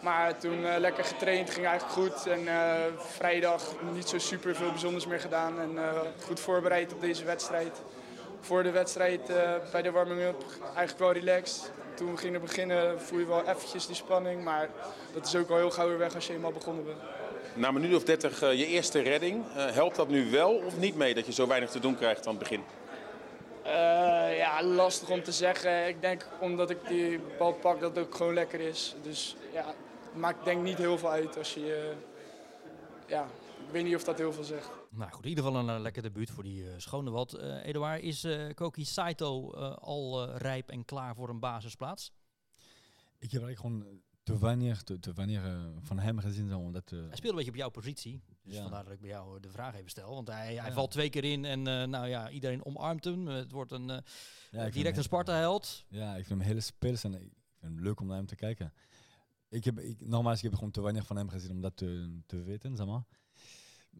[0.00, 2.26] Maar toen uh, lekker getraind, ging eigenlijk goed.
[2.26, 5.60] En uh, vrijdag niet zo super veel bijzonders meer gedaan.
[5.60, 7.82] En uh, goed voorbereid op deze wedstrijd.
[8.44, 9.26] Voor de wedstrijd
[9.72, 11.70] bij de warming-up eigenlijk wel relaxed.
[11.94, 14.44] Toen we gingen beginnen voel je wel eventjes die spanning.
[14.44, 14.68] Maar
[15.14, 16.98] dat is ook al heel gauw weer weg als je eenmaal begonnen bent.
[17.54, 19.44] Na een minuut of 30 je eerste redding.
[19.54, 22.34] helpt dat nu wel of niet mee dat je zo weinig te doen krijgt aan
[22.34, 22.64] het begin?
[24.36, 25.88] Ja, lastig om te zeggen.
[25.88, 28.94] Ik denk omdat ik die bal pak dat het ook gewoon lekker is.
[29.02, 31.92] Dus ja, het maakt denk ik niet heel veel uit als je...
[33.06, 33.26] Ja,
[33.66, 34.81] ik weet niet of dat heel veel zegt.
[34.94, 37.34] Nou goed, in ieder geval een uh, lekker debuut voor die uh, Schonewald.
[37.34, 42.12] Uh, Eduard, is Koki Saito al rijp en klaar voor een basisplaats?
[43.18, 45.42] Ik heb eigenlijk gewoon te weinig, te, te weinig
[45.80, 46.48] van hem gezien.
[46.48, 48.22] Zo, omdat, hij speelt een beetje op jouw positie.
[48.42, 48.62] Dus ja.
[48.62, 50.14] vandaar dat ik bij jou de vraag even stel.
[50.14, 50.72] Want hij, hij ja.
[50.72, 53.26] valt twee keer in en uh, nou ja, iedereen omarmt hem.
[53.26, 53.96] Het wordt een, uh,
[54.50, 55.84] ja, direct een Sparta-held.
[55.88, 58.34] Ja, ik vind hem hele speels en ik vind het leuk om naar hem te
[58.34, 58.72] kijken.
[59.48, 62.20] Ik heb, ik, nogmaals, ik heb gewoon te weinig van hem gezien om dat te,
[62.26, 63.04] te weten, zeg maar.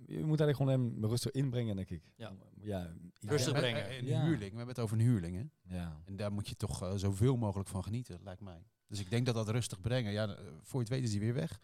[0.06, 2.02] Je moet eigenlijk gewoon hem rustig inbrengen, denk ik.
[2.16, 2.32] Ja.
[2.60, 3.98] ja rustig brengen.
[3.98, 4.22] Een ja.
[4.22, 5.74] huurling, we hebben het over een huurling, hè?
[5.76, 6.02] Ja.
[6.04, 8.66] En daar moet je toch uh, zoveel mogelijk van genieten, lijkt mij.
[8.86, 11.34] Dus ik denk dat dat rustig brengen, ja, voor je het weet is hij weer
[11.34, 11.60] weg.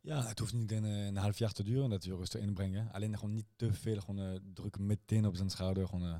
[0.00, 2.92] Ja, het hoeft niet een, een half jaar te duren dat je rustig inbrengen.
[2.92, 5.86] Alleen gewoon niet te veel gewoon, uh, druk meteen op zijn schouder.
[5.86, 6.16] Gewoon, uh,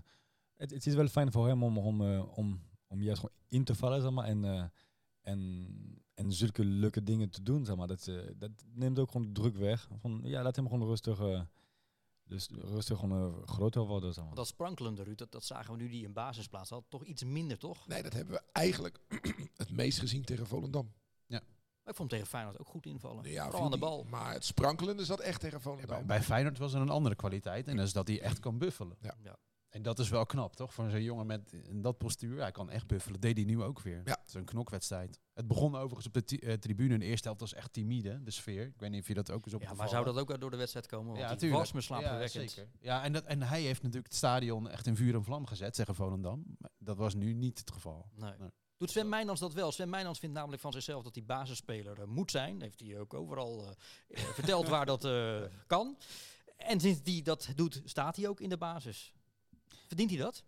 [0.55, 3.65] het, het, is wel fijn voor hem om, om, uh, om, om juist gewoon in
[3.65, 4.73] te vallen zeg maar, en,
[5.21, 7.65] en, en zulke leuke dingen te doen.
[7.65, 7.87] Zeg maar.
[7.87, 9.89] dat, dat neemt ook gewoon druk weg.
[10.01, 11.19] Van, ja, laat hem gewoon rustig,
[12.25, 14.15] dus rustig gewoon, groter worden.
[14.15, 14.35] Zeg maar.
[14.35, 16.85] Dat sprankelende, Ruud, dat, dat zagen we nu die in basisplaats had.
[16.89, 17.87] Toch iets minder, toch?
[17.87, 19.01] Nee, dat hebben we eigenlijk
[19.57, 20.93] het meest gezien tegen Volendam.
[21.27, 21.41] Ja.
[21.83, 23.31] Maar ik vond hem tegen Feyenoord ook goed invallen.
[23.31, 24.05] Ja, Vooral aan de bal.
[24.05, 25.89] Maar het sprankelende zat echt tegen Volendam.
[25.91, 27.69] Ja, bij, bij Feyenoord was er een andere kwaliteit.
[27.69, 28.97] En dat is dat hij echt kan buffelen.
[29.01, 29.15] Ja.
[29.23, 29.37] ja.
[29.69, 30.75] En dat is wel knap, toch?
[30.75, 32.41] Voor zo'n jongen met in dat postuur.
[32.41, 33.21] Hij kan echt buffelen.
[33.21, 34.03] Deed hij nu ook weer.
[34.05, 34.19] Ja.
[34.21, 35.21] Het is een knokwedstrijd.
[35.35, 36.95] Het begon overigens op de uh, tribune.
[36.95, 38.67] In de eerste helft was echt timide, de sfeer.
[38.67, 39.63] Ik weet niet of je dat ook eens op.
[39.63, 41.07] Ja, maar zou dat ook door de wedstrijd komen?
[41.07, 41.61] Want ja, die tuurlijk.
[41.61, 42.45] was me slaapverwekkend.
[42.45, 42.71] Ja, zeker.
[42.81, 45.77] Ja, en, dat, en hij heeft natuurlijk het stadion echt in vuur en vlam gezet,
[45.77, 46.45] zeggen Volendam.
[46.59, 48.11] Maar dat was nu niet het geval.
[48.15, 48.33] Nee.
[48.39, 48.51] nee.
[48.77, 49.73] Doet Sven Meijnans dat wel?
[49.73, 52.61] Sven Meijnans vindt namelijk van zichzelf dat hij basisspeler uh, moet zijn.
[52.61, 53.71] Heeft hij ook overal uh,
[54.09, 55.09] uh, verteld waar dat
[55.67, 55.97] kan.
[56.57, 59.13] En sinds hij dat doet, staat hij ook in de basis.
[59.87, 60.45] Verdient hij dat?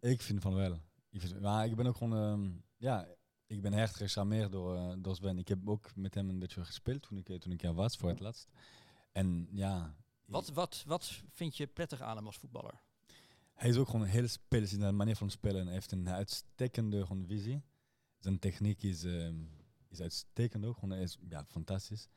[0.00, 0.80] Ik vind van wel.
[1.10, 3.08] Ik, vind, maar ik ben ook gewoon, um, ja,
[3.46, 5.38] ik ben echt gecharmeerd door, uh, door Sven.
[5.38, 8.08] Ik heb ook met hem een beetje gespeeld toen ik, toen ik er was voor
[8.08, 8.48] het laatst.
[9.12, 9.96] En ja.
[10.24, 12.82] Wat, wat, wat vind je prettig aan hem als voetballer?
[13.54, 15.64] Hij is ook gewoon heel speels in zijn manier van spelen.
[15.64, 17.62] Hij heeft een uitstekende gewoon, visie.
[18.18, 19.50] Zijn techniek is, um,
[19.88, 20.74] is uitstekend ook.
[20.74, 22.08] Gewoon, hij is ja, fantastisch.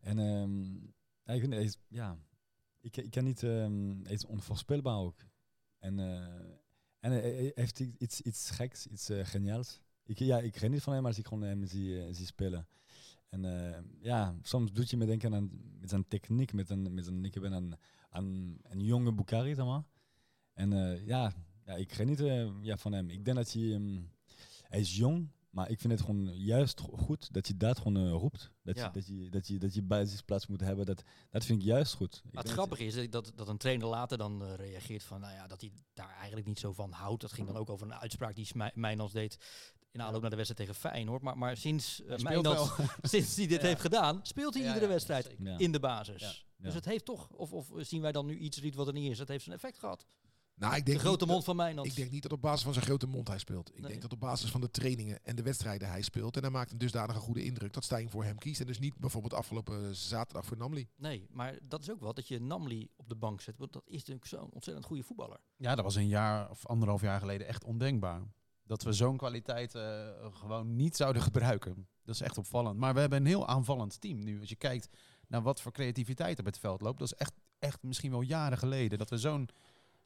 [0.00, 2.18] En um, hij is, ja,
[2.80, 5.16] ik, ik kan niet, um, hij is onvoorspelbaar ook.
[5.84, 6.16] En, uh,
[7.00, 9.80] en hij heeft iets, iets geks, iets geniaals.
[10.04, 12.66] Ik, ja, ik geniet van hem als ik gewoon hem zie, zie spelen.
[13.28, 13.42] En
[14.00, 17.40] ja, soms doet je me denken aan met zijn techniek, met een, met een, ik
[17.40, 17.78] ben aan,
[18.08, 19.84] aan een jonge Bukari, zeg maar.
[20.52, 20.70] En
[21.06, 21.32] ja,
[21.64, 22.18] ja, ik geniet
[22.60, 23.10] ja, van hem.
[23.10, 24.10] Ik denk dat hij, um,
[24.62, 28.10] hij is jong, maar ik vind het gewoon juist goed dat hij dat gewoon uh,
[28.10, 28.50] roept.
[28.62, 28.84] Dat, ja.
[28.84, 31.94] je, dat, je, dat, je, dat je basisplaats moet hebben, dat, dat vind ik juist
[31.94, 32.22] goed.
[32.30, 35.46] Ik het grappige is dat, dat een trainer later dan uh, reageert van, nou ja,
[35.46, 37.20] dat hij daar eigenlijk niet zo van houdt.
[37.20, 39.38] Dat ging dan ook over een uitspraak die Mijnans deed
[39.92, 41.22] in aanloop naar de wedstrijd tegen Feyenoord.
[41.22, 43.66] Maar, maar sinds uh, Mijnans- sinds hij dit Ja.
[43.66, 46.20] heeft gedaan, speelt hij Ja, iedere ja, wedstrijd in de basis.
[46.20, 46.28] Ja.
[46.28, 46.64] Ja.
[46.64, 49.18] Dus het heeft toch, of, of zien wij dan nu iets wat er niet is,
[49.18, 50.06] het heeft zijn effect gehad.
[50.56, 51.88] Nou, ik De denk grote niet mond van Mijnans.
[51.88, 53.68] Ik denk niet dat op basis van zijn grote mond hij speelt.
[53.74, 53.88] Ik Nee.
[53.90, 56.36] denk dat op basis van de trainingen en de wedstrijden hij speelt.
[56.36, 58.60] En hij maakt een dusdanige goede indruk dat Stijn voor hem kiest.
[58.60, 60.88] En dus niet bijvoorbeeld afgelopen zaterdag voor Namli.
[60.96, 63.58] Nee, maar dat is ook wat, dat je Namli op de bank zet.
[63.58, 65.38] Want dat is natuurlijk zo'n ontzettend goede voetballer.
[65.56, 68.22] Ja, dat was een jaar of anderhalf jaar geleden echt ondenkbaar.
[68.66, 71.88] Dat we zo'n kwaliteit eh, gewoon niet zouden gebruiken.
[72.04, 72.78] Dat is echt opvallend.
[72.78, 74.40] Maar we hebben een heel aanvallend team nu.
[74.40, 74.88] Als je kijkt
[75.28, 76.98] naar wat voor creativiteit op het veld loopt.
[76.98, 78.98] Dat is echt, echt misschien wel jaren geleden.
[78.98, 79.48] Dat we zo'n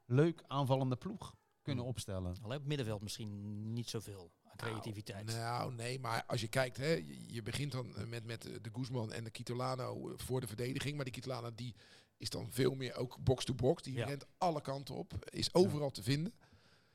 [0.09, 2.27] leuk aanvallende ploeg kunnen opstellen.
[2.43, 5.27] Alleen op het middenveld misschien niet zoveel aan creativiteit.
[5.27, 8.71] Nou, nee, maar als je kijkt, hè, je, begint dan eh, met, met eh, de
[8.73, 10.95] Guzman en de Kitolano eh, voor de verdediging.
[10.95, 11.75] Maar die Kitolano die
[12.17, 13.83] is dan veel meer ook box-to-box.
[13.83, 14.07] Die Ja.
[14.07, 16.35] rent alle kanten op, is overal te vinden.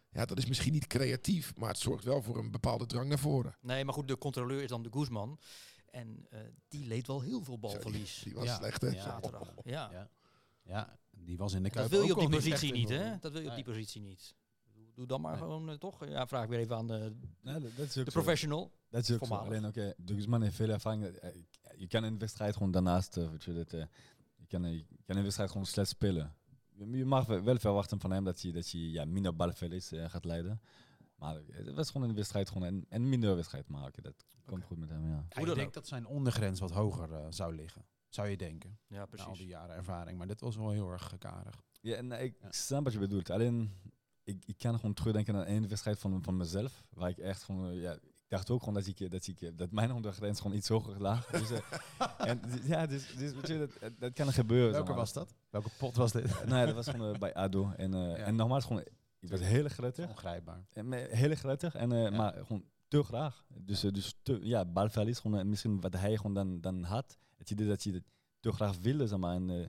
[0.10, 3.20] Ja, dat is misschien niet creatief, maar het zorgt wel voor een bepaalde drang naar
[3.20, 3.56] voren.
[3.62, 5.40] Nee, maar goed, de controleur is dan de Guzman.
[5.92, 8.22] En eh, die leed wel heel veel balverlies.
[8.24, 8.56] Die was Ja.
[8.56, 8.88] slecht, hè?
[8.88, 9.02] Ja.
[9.02, 9.54] Zaterdag.
[9.64, 10.10] Ja.
[10.64, 10.98] Ja.
[11.10, 13.00] Ja, die was in de En dat Kuip wil je op die positie niet, in-
[13.00, 13.18] hè?
[13.20, 14.36] Dat wil je op die positie niet.
[14.96, 15.42] Doe- dan maar Nee.
[15.42, 16.06] gewoon eh, toch.
[16.08, 18.22] Ja, vraag ik weer even aan de, Nee, dat, dat is ook de zo.
[18.22, 18.72] professional.
[18.90, 19.26] Dat is ook zo.
[19.26, 19.48] Voormalig.
[19.48, 21.04] Alleen, oké, de Guzman heeft veel ervaring.
[21.06, 21.30] Eh,
[21.78, 23.86] Je kan een wedstrijd gewoon daarnaast, eh, weet je, dat, eh,
[24.36, 26.36] je, kan, je kan een wedstrijd gewoon slecht spelen.
[26.70, 30.10] Je, je mag wel verwachten van hem dat hij, dat hij ja, minder balverlies eh,
[30.10, 30.62] gaat leiden.
[31.16, 34.04] Maar het was gewoon een wedstrijd, gewoon een, een minder wedstrijd maken.
[34.04, 35.10] Dat komt goed met hem, ja.
[35.10, 35.74] Ja, Hoe ik dan denk ook.
[35.74, 37.86] dat zijn ondergrens wat hoger eh, zou liggen.
[38.14, 38.78] Zou je denken.
[38.88, 39.38] Ja, Na al precies.
[39.38, 40.18] die jaren ervaring.
[40.18, 41.62] Maar dit was wel heel erg karig.
[41.82, 42.52] Ja, en ik Ja.
[42.52, 43.30] snap wat je bedoelt.
[43.30, 43.72] Alleen,
[44.24, 46.84] ik, ik kan gewoon terugdenken aan één wedstrijd van, van mezelf.
[46.90, 49.72] Waar ik echt gewoon, eh, ja, ik dacht ook gewoon dat, ik, dat, ik, dat
[49.72, 51.26] mijn ondergrens gewoon iets hoger lag.
[51.26, 51.60] dus, eh,
[52.30, 54.66] en, d- ja, dus, dus weet je, dat, kan gebeuren.
[54.68, 55.00] zeg Welke maar.
[55.00, 55.34] was dat?
[55.50, 56.26] Welke pot was dit?
[56.26, 57.72] Eh, nee, dat was gewoon eh, bij ADO.
[57.78, 58.16] En, eh, Ja.
[58.16, 58.84] en nogmaals, gewoon,
[59.20, 60.10] ik was heel gretig.
[60.10, 60.66] Ongrijpbaar.
[60.74, 62.10] En me- Heel gretig, en, eh, Ja.
[62.10, 63.46] maar gewoon te graag.
[63.48, 67.18] Dus, eh, dus te, ja, balverlies, gewoon, eh, misschien wat hij gewoon dan, dan had.
[67.44, 68.04] Het idee dat hij het
[68.40, 69.36] te graag wilde, zeg maar.
[69.36, 69.68] En, eh,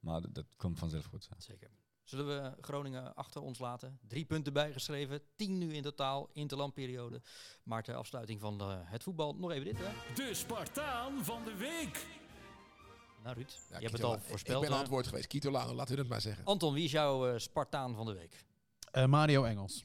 [0.00, 1.28] maar dat, dat komt vanzelf goed.
[1.38, 1.70] Zeker.
[2.04, 3.98] Zullen we Groningen achter ons laten?
[4.08, 5.20] Drie punten bijgeschreven.
[5.36, 6.30] Tien nu in totaal.
[6.32, 7.22] Interlandperiode.
[7.62, 10.14] Maar ter afsluiting van eh, het voetbal nog even dit, hè?
[10.14, 12.06] De Spartaan van de week.
[13.22, 14.62] Nou, Ruud, Ja, je hebt het al voorspeld.
[14.62, 14.82] Ik ben aan hè?
[14.82, 15.26] het woord geweest.
[15.26, 16.44] Kitolano, laten we het maar zeggen.
[16.44, 18.44] Anton, wie is jouw eh, Spartaan van de week?
[18.90, 19.84] Eh, Mario Engels.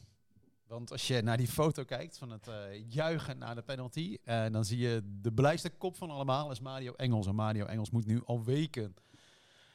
[0.70, 4.45] Want als je naar die foto kijkt van het eh, juichen naar de penalty, eh,
[4.51, 7.28] dan zie je de blijste kop van allemaal is Mario Engels.
[7.28, 8.95] En Mario Engels moet nu al weken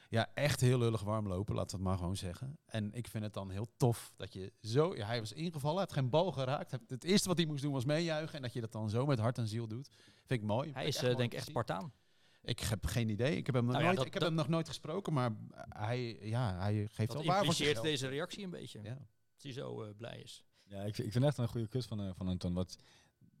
[0.09, 2.57] ja, echt heel lullig warm lopen, laten we het maar gewoon zeggen.
[2.65, 4.95] En ik vind het dan heel tof dat je zo...
[4.95, 6.71] Ja, hij was ingevallen, hij had geen bal geraakt.
[6.87, 8.35] Het eerste wat hij moest doen was meejuichen.
[8.35, 9.89] En dat je dat dan zo met hart en ziel doet,
[10.25, 10.71] vind ik mooi.
[10.73, 11.47] Hij is eh, denk ik echt.
[11.47, 11.93] Spartaan.
[12.41, 13.35] Ik heb geen idee.
[13.35, 15.13] Ik heb hem nog, Nou ja, nooit, dat- ik heb dat- hem nog nooit gesproken,
[15.13, 15.31] maar
[15.69, 18.79] hij, ja, hij geeft Dat wel waar voor deze reactie een beetje.
[18.83, 18.93] Ja.
[19.33, 20.43] Dat hij zo blij is.
[20.67, 22.53] Ja, ik, ik vind echt een goede kus van, eh, van Anton.
[22.53, 22.77] Want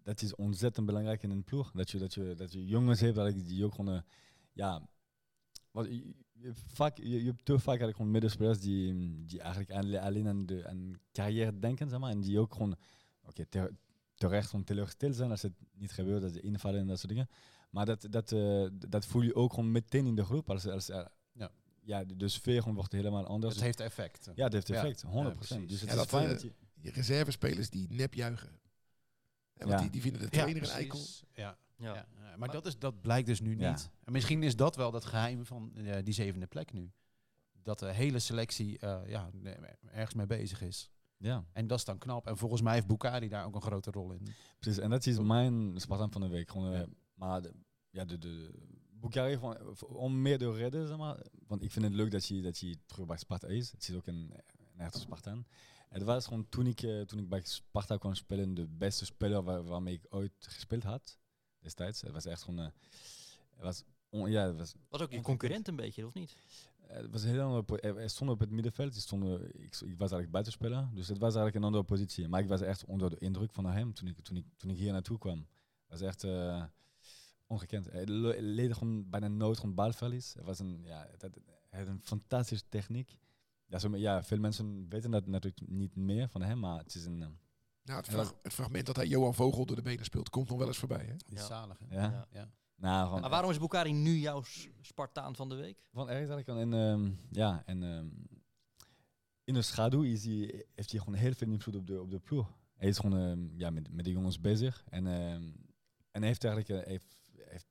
[0.03, 1.71] dat is ontzettend belangrijk in een ploeg.
[1.71, 3.95] Dat je, dat je, dat je jongens hebt dat ik- die ook gewoon...
[3.95, 4.01] eh,
[4.53, 4.87] ja,
[5.71, 9.71] wat, je, je, vaak, je, je hebt te vaak eigenlijk gewoon middenspelers die, die eigenlijk
[9.71, 12.11] aan- alleen aan, de, aan carrière denken, zeg maar.
[12.11, 12.75] En die ook gewoon,
[13.23, 13.75] oké, ter-
[14.15, 17.29] terecht gewoon teleurgesteld zijn als het niet gebeurt, dat ze invallen en dat soort dingen.
[17.69, 20.49] Maar dat, dat, eh, dat voel je ook gewoon meteen in de groep.
[20.49, 21.51] Als, als, Ja.
[21.81, 23.53] ja, de, de sfeer gewoon wordt helemaal anders.
[23.55, 24.25] Het heeft effect.
[24.35, 24.75] ja, dat heeft Ja.
[24.75, 25.35] effect, 100%.
[25.35, 25.67] precies.
[25.69, 26.51] dus het Ja, is dat, fijn dat je...
[26.85, 28.59] Je reservespelers die nep juichen.
[29.53, 29.77] En want Ja.
[29.77, 30.99] die, die vinden de trainer een eikel.
[31.33, 32.07] Ja, Ja.
[32.37, 33.71] maar dat, is, dat blijkt dus nu Ja.
[33.71, 33.89] niet.
[34.03, 36.91] En misschien is dat wel dat geheim van eh, die zevende plek nu.
[37.63, 39.53] Dat de hele selectie eh, ja, nee,
[39.91, 40.89] ergens mee bezig is.
[41.17, 41.45] Ja.
[41.53, 42.27] En dat is dan knap.
[42.27, 44.27] En volgens mij heeft Bukari daar ook een grote rol in.
[44.59, 46.49] Precies, en dat is mijn Spartaan van de week.
[46.49, 46.85] Gewoon, eh, Ja.
[47.13, 47.53] Maar de,
[47.89, 48.51] ja, de, de,
[48.91, 51.25] Bukari, eh, om meer te redden, zeg maar.
[51.47, 53.71] Want ik vind het leuk dat hij, dat hij terug bij Sparta is.
[53.71, 54.31] Het is ook een,
[54.73, 55.45] een echte Spartaan.
[55.95, 59.43] Het was gewoon toen ik, eh, toen ik bij Sparta kwam spelen, de beste speler
[59.43, 61.17] waar, waarmee ik ooit gespeeld had.
[61.59, 62.01] Destijds.
[62.01, 62.59] Het was echt gewoon...
[62.59, 62.71] eh,
[63.55, 66.37] het was, on- ja, het was Was ook je concurrent een beetje, of niet?
[66.87, 68.95] eh, Het was een heel andere er er stond op het middenveld.
[68.95, 70.89] Stonden, ik, ik was eigenlijk buitenspeler.
[70.93, 72.27] Dus het was eigenlijk een andere positie.
[72.27, 74.77] Maar ik was echt onder de indruk van hem toen ik, toen ik, toen ik
[74.77, 75.37] hier naartoe kwam.
[75.87, 76.23] Het was echt
[77.47, 77.91] ongekend.
[77.91, 80.33] Hij le- leed gewoon bijna nooit gewoon balverlies.
[80.33, 81.37] Het was een, ja, het had,
[81.69, 83.17] hij had een fantastische techniek.
[83.67, 87.05] Ja, zo, ja, veel mensen weten dat natuurlijk niet meer van hem, maar het is
[87.05, 87.21] een...
[87.21, 87.27] eh,
[87.95, 88.11] het, Ja.
[88.11, 90.77] frag- het fragment dat hij Johan Vogel door de benen speelt, komt nog wel eens
[90.77, 91.05] voorbij.
[91.05, 91.13] Hè?
[91.25, 91.45] Ja.
[91.45, 91.79] zalig.
[91.79, 91.95] hè?
[91.95, 92.01] ja.
[92.11, 92.25] Ja.
[92.31, 92.49] Ja.
[92.75, 94.43] Nou, gewoon, Maar waarom is Bukari nu jouw
[94.81, 95.87] Spartaan van de week?
[95.91, 98.07] Van ergens eigenlijk en, ehm, ja, en ehm,
[99.43, 102.19] in de schaduw is hij, heeft hij gewoon heel veel invloed op de, op de
[102.19, 102.57] ploeg.
[102.75, 105.43] Hij is gewoon ehm, ja, met, met de jongens bezig en, ehm,
[106.11, 107.67] en hij heeft eigenlijk eh, heeft, heeft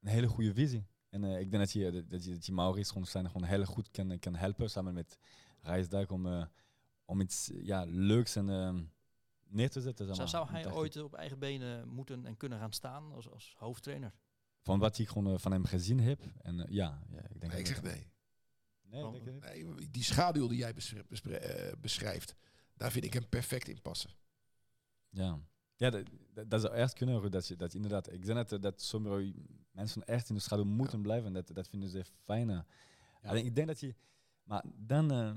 [0.00, 0.86] een hele goede visie.
[1.22, 3.64] En eh, ik denk dat hij, dat hij, dat hij Maurice gewoon, zijn gewoon heel
[3.64, 5.18] goed kan, kan helpen samen met
[5.60, 6.44] Rijsdijk om, eh,
[7.04, 8.84] om iets ja, leuks en ehm,
[9.48, 10.06] neer te zetten.
[10.06, 10.50] Zeg Zou, maar.
[10.50, 11.02] zou Dat hij ooit ik.
[11.04, 14.12] op eigen benen moeten en kunnen gaan staan als, als hoofdtrainer?
[14.60, 16.20] Van wat ik gewoon van hem gezien heb.
[16.42, 18.10] En ja, ja, ik denk Nee, ik dat- zeg nee.
[18.82, 19.12] Nee, Oh.
[19.12, 19.42] denk je niet?
[19.76, 19.90] nee.
[19.90, 20.74] Die schaduw die jij
[21.80, 22.34] beschrijft,
[22.74, 24.10] daar vind ik hem perfect in passen.
[25.10, 25.38] Ja,
[25.78, 26.04] ja dat,
[26.50, 27.30] dat, zou echt kunnen.
[27.30, 29.32] Dat, je, dat je inderdaad, ik denk dat, eh, dat sommige
[29.70, 31.32] mensen echt in de schaduw moeten blijven.
[31.32, 32.64] Dat, dat vinden ze fijner.
[33.22, 33.94] Alleen ik denk dat je,
[34.42, 35.30] maar dan, eh,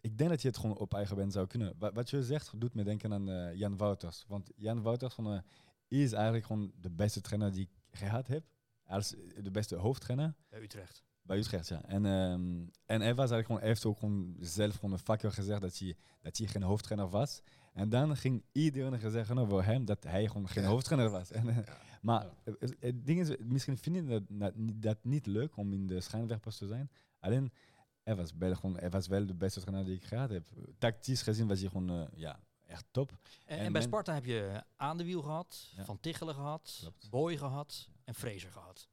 [0.00, 1.74] ik denk dat je het gewoon op eigen been zou kunnen.
[1.78, 4.24] Wat, wat je zegt doet me denken aan eh, Jan Wouters.
[4.28, 5.42] Want Jan Wouters van,
[5.88, 8.44] is eigenlijk gewoon de beste trainer die ik gehad heb.
[8.86, 10.34] Als de beste hoofdtrainer.
[10.48, 11.02] Bij Utrecht.
[11.22, 11.82] Bij Utrecht, ja.
[11.82, 15.60] En, ehm, en hij was eigenlijk gewoon, hij heeft ook gewoon zelf gewoon vaker gezegd
[15.60, 17.42] dat hij, dat hij geen hoofdtrainer was.
[17.72, 20.68] En dan ging iedereen zeggen over hem dat hij gewoon geen Ja.
[20.68, 21.30] hoofdtrainer was.
[21.30, 21.78] En, eh, Ja.
[22.02, 25.72] Maar eh, het, het ding is, misschien vinden dat, dat, niet- dat niet leuk om
[25.72, 26.90] in de schijnwerpers te zijn.
[27.18, 27.52] Alleen,
[28.02, 30.48] hij was, wel gewoon, hij was wel de beste trainer die ik gehad heb.
[30.78, 33.12] Tactisch gezien was hij gewoon eh, ja, echt top.
[33.46, 35.84] En, En en bij Sparta heb je Aan de Wiel gehad, Ja.
[35.84, 37.10] Van Tichelen gehad, Klopt.
[37.10, 38.88] Boy gehad en Fraser gehad.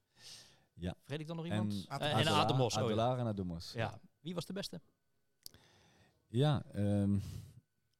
[0.74, 0.94] Ja.
[1.00, 1.86] Vergeet ik dan nog iemand?
[1.88, 2.76] Eh, en Ademos.
[2.76, 3.72] Adelaar en Ademos.
[3.72, 4.00] Ja.
[4.20, 4.80] Wie was de beste?
[6.26, 7.18] Ja, ehm,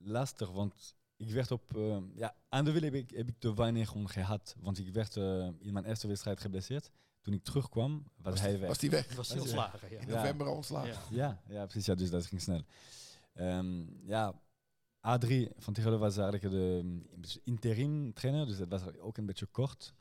[0.03, 1.77] lastig, want ik werd op...
[1.77, 4.55] ehm, ja, aan de wiel heb ik, heb ik te weinig gewoon gehad.
[4.61, 6.91] Want ik werd eh, in mijn eerste wedstrijd geblesseerd.
[7.21, 8.69] Toen ik terugkwam, was, Was, hij die- weg.
[8.69, 9.07] was die weg?
[9.07, 9.91] Was Was hij hij- ontslagen?
[9.91, 9.99] Ja.
[10.01, 10.15] In Ja.
[10.17, 10.89] november al ontslagen.
[11.17, 11.41] Ja.
[11.49, 11.87] Ja, ja, precies.
[11.87, 12.63] Ja, dus dat ging snel.
[13.33, 14.35] Ehm, ja,
[15.07, 17.07] A3 van Tirolo was eigenlijk de um,
[17.45, 19.95] interim trainer, dus dat was ook een beetje kort.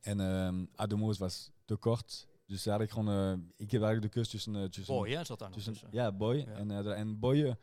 [0.00, 2.26] En ehm Ademos was te kort.
[2.46, 4.56] Dus eigenlijk gewoon, eh, ik heb eigenlijk de keus tussen...
[4.56, 5.88] eh, tussen Boy, hè, zat daar tussen tussen.
[5.92, 6.36] ja, Boy.
[6.36, 6.44] Ja.
[6.46, 7.54] En, eh, de- en Boy, eh,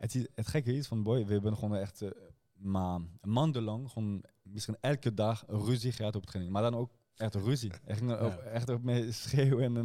[0.00, 2.10] het, is, het gekke is van Boy, we hebben gewoon echt eh,
[2.54, 6.52] maar maandenlang, gewoon misschien elke dag ruzie gehad op training.
[6.54, 7.70] Maar dan ook echt ruzie.
[7.84, 9.64] Echt, ook- echt ook mee schreeuwen.
[9.64, 9.84] En, eh,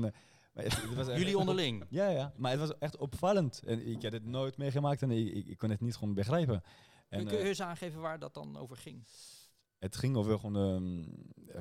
[0.53, 1.85] maar het, het was Jullie onderling.
[1.89, 3.61] ja, ja, maar het was echt opvallend.
[3.65, 6.61] En ik had het nooit meegemaakt en ik, ik, ik kon het niet gewoon begrijpen.
[7.09, 9.03] En, Kun kun je eh, eens aangeven waar dat dan over ging?
[9.79, 11.03] het ging over gewoon, ehm,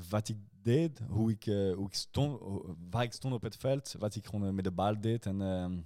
[0.08, 3.56] wat ik deed, hoe ik, eh, hoe ik stond, hoe- waar ik stond op het
[3.56, 5.26] veld, wat ik gewoon eh, met de bal deed.
[5.26, 5.80] En ehm,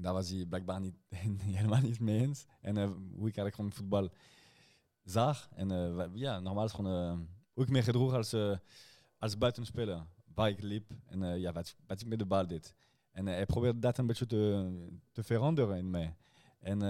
[0.00, 0.96] daar was hij blijkbaar niet,
[1.42, 2.46] helemaal niet mee eens.
[2.60, 4.10] En eh, hoe ik eigenlijk gewoon voetbal
[5.02, 5.48] zag.
[5.54, 7.18] En eh, ja, normaal is gewoon eh,
[7.52, 8.36] hoe ik me gedroeg als,
[9.18, 10.06] als buitenspeler.
[10.34, 12.74] Waar ik liep en ja, wat, wat ik met de bal deed.
[13.10, 14.70] En hij probeerde dat een beetje te,
[15.12, 16.16] te veranderen in mij.
[16.58, 16.82] En,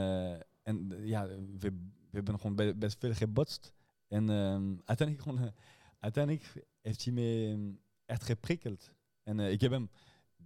[0.62, 1.26] en ja,
[1.58, 1.70] we,
[2.10, 3.74] we hebben gewoon be- best veel gebotst.
[4.08, 5.52] En ehm, uiteindelijk, gewoon, eh,
[5.98, 7.70] uiteindelijk heeft hij me ehm,
[8.04, 8.92] echt geprikkeld.
[9.22, 9.90] En ik heb hem,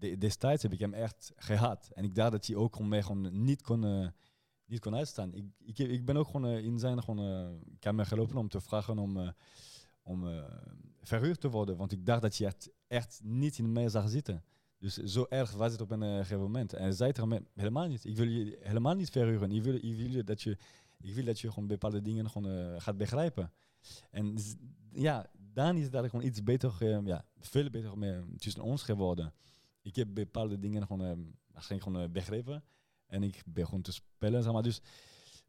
[0.00, 1.90] de, destijds heb ik hem echt gehaat.
[1.94, 4.08] En ik dacht dat hij ook mij gewoon niet kon, eh,
[4.64, 5.34] niet kon uitstaan.
[5.34, 7.48] Ik, ik, ik ben ook gewoon eh, in zijn gewoon, eh,
[7.78, 9.34] kamer gelopen om te vragen om,
[10.02, 10.26] om
[11.00, 11.76] verhuurd te worden.
[11.76, 12.52] Want ik dacht dat hij
[12.86, 14.44] echt, niet in mij zag zitten.
[14.78, 16.72] Dus zo erg was het op een gegeven moment.
[16.72, 18.04] En hij zei mij, helemaal niet.
[18.04, 19.52] Ik wil je helemaal niet verhuren.
[19.52, 20.58] Ik wil, ik wil, dat, je,
[21.00, 23.52] ik wil dat je gewoon bepaalde dingen gewoon, gaat begrijpen.
[24.10, 24.36] En
[24.92, 29.32] ja, dan is dat gewoon iets beter, ja, veel beter mee tussen ons geworden.
[29.90, 32.64] Ik heb bepaalde dingen gewoon, waarschijnlijk gewoon eh, begrepen.
[33.06, 34.62] En ik begon te spelen, zeg maar.
[34.62, 34.80] Dus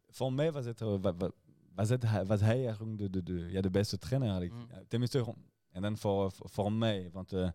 [0.10, 1.32] voor mij was het, eh, wa- wa-
[1.76, 4.62] was, het, hij- was hij eigenlijk de, de, de, ja, de beste trainer eigenlijk.
[4.62, 4.76] Mm.
[4.76, 7.10] Ja, tenminste, gewoon- en dan voor, voor, mij.
[7.12, 7.50] Want, eh,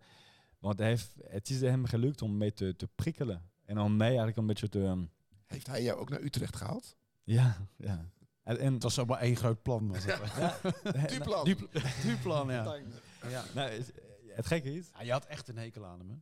[0.59, 3.51] want hij heeft, het is hem gelukt om mij te, te prikkelen.
[3.65, 4.85] En om mij eigenlijk een beetje te...
[4.85, 5.05] ehm,
[5.47, 6.97] Heeft hij jou ook naar Utrecht gehaald?
[7.25, 8.11] ja, ja.
[8.43, 9.89] En, en Het was zomaar één groot plan.
[9.89, 11.09] Was het.
[11.11, 11.45] Duplan.
[12.03, 12.77] Duurplan, ja.
[13.29, 13.45] ja.
[13.55, 13.83] nou,
[14.37, 14.89] het gekke is...
[14.93, 16.17] Ja, Je had echt een hekel aan hem, hè?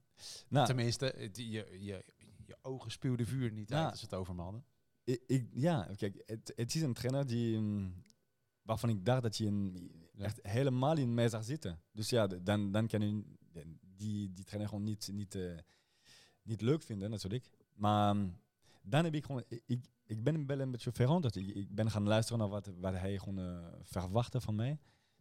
[0.48, 1.44] Nou, Tenminste, het- je,
[1.80, 2.04] je,
[2.46, 3.82] je ogen spuwden vuur niet Ja.
[3.82, 4.64] uit als het over me hadden.
[5.04, 8.02] ik, ik- ja, kijk, het, het is een trainer die, mm,
[8.62, 11.80] waarvan ik dacht dat je een, echt helemaal in mij zag zitten.
[11.92, 13.22] Dus ja, dan, dan kan je
[13.80, 15.58] die, die trainer gewoon niet, niet, eh,
[16.42, 17.50] niet leuk vinden, natuurlijk.
[17.74, 18.36] Maar mm,
[18.82, 21.36] dan heb ik gewoon, ik- ik, ben wel een beetje veranderd.
[21.36, 24.78] Ik, ik ben gaan luisteren naar wat, wat hij gewoon eh, verwachtte van mij.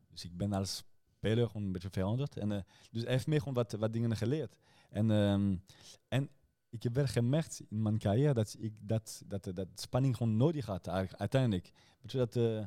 [0.09, 0.83] Dus ik ben als
[1.23, 2.37] speler gewoon een beetje veranderd.
[2.37, 2.61] En, eh,
[2.91, 4.57] dus hij heeft me gewoon wat, wat dingen geleerd.
[4.89, 5.55] En, ehm,
[6.07, 6.29] en
[6.69, 10.65] ik heb wel gemerkt in mijn carrière dat ik dat, dat, dat spanning gewoon nodig
[10.65, 11.71] had eigenlijk, uiteindelijk.
[12.01, 12.65] Weet je, dat, eh,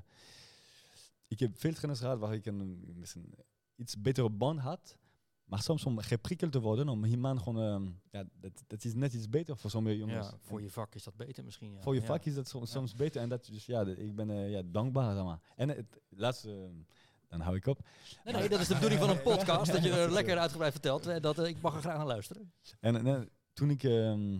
[1.28, 3.34] ik heb veel trainers gehad waar ik een, misschien
[3.76, 4.96] iets betere band had.
[5.44, 9.12] Maar soms om geprikkeld te worden, om iemand gewoon, ehm, ja, dat, dat is net
[9.12, 10.26] iets beter voor sommige jongens.
[10.30, 11.72] Ja, voor je vak is dat beter misschien.
[11.72, 11.80] Ja.
[11.80, 12.06] Voor je Ja.
[12.06, 13.20] vak is dat soms, soms beter.
[13.20, 15.14] En dat, dus ja, ik ben eh, ja, dankbaar.
[15.14, 15.40] Zeg maar.
[15.56, 16.94] En het laatste, eh,
[17.28, 17.78] dan hou ik op.
[18.24, 19.72] Nee, nee, dat is de bedoeling van een podcast.
[19.72, 21.06] dat je er lekker uitgebreid vertelt.
[21.06, 22.52] Eh, Dat, eh, ik mag er graag naar luisteren.
[22.80, 24.38] En, en toen, ik, ehm,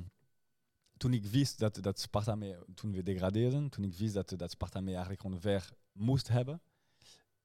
[0.97, 4.51] toen ik wist dat, dat Sparta mee, toen we degradeerden, toen ik wist dat, dat
[4.51, 6.63] Sparta mee eigenlijk gewoon ver moest hebben,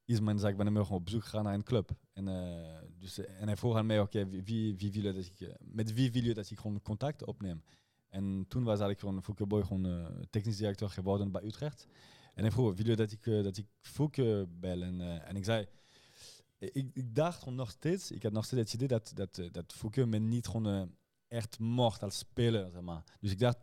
[0.04, 1.90] is mijn zaak ik gewoon op zoek gegaan naar een club.
[2.12, 5.12] En, eh, dus, eh, en hij vroeg aan mij, oké, wie, wie, wie wil je
[5.12, 7.62] dat ik, eh, met wie wil je dat ik gewoon contact opneem?
[8.08, 11.86] En toen was eigenlijk gewoon Fouke Boy gewoon eh, technisch directeur geworden bij Utrecht.
[12.34, 14.82] En hij vroeg, video dat ik, eh, dat ik Fouke bel.
[14.82, 15.66] En, eh, en ik zei,
[16.58, 19.72] ik, ik dacht nog steeds, ik had nog steeds het idee dat, dat, eh, dat
[19.72, 20.82] Fouke me niet gewoon eh,
[21.38, 23.02] echt mocht als speler, zeg maar.
[23.20, 23.58] Dus ik dacht,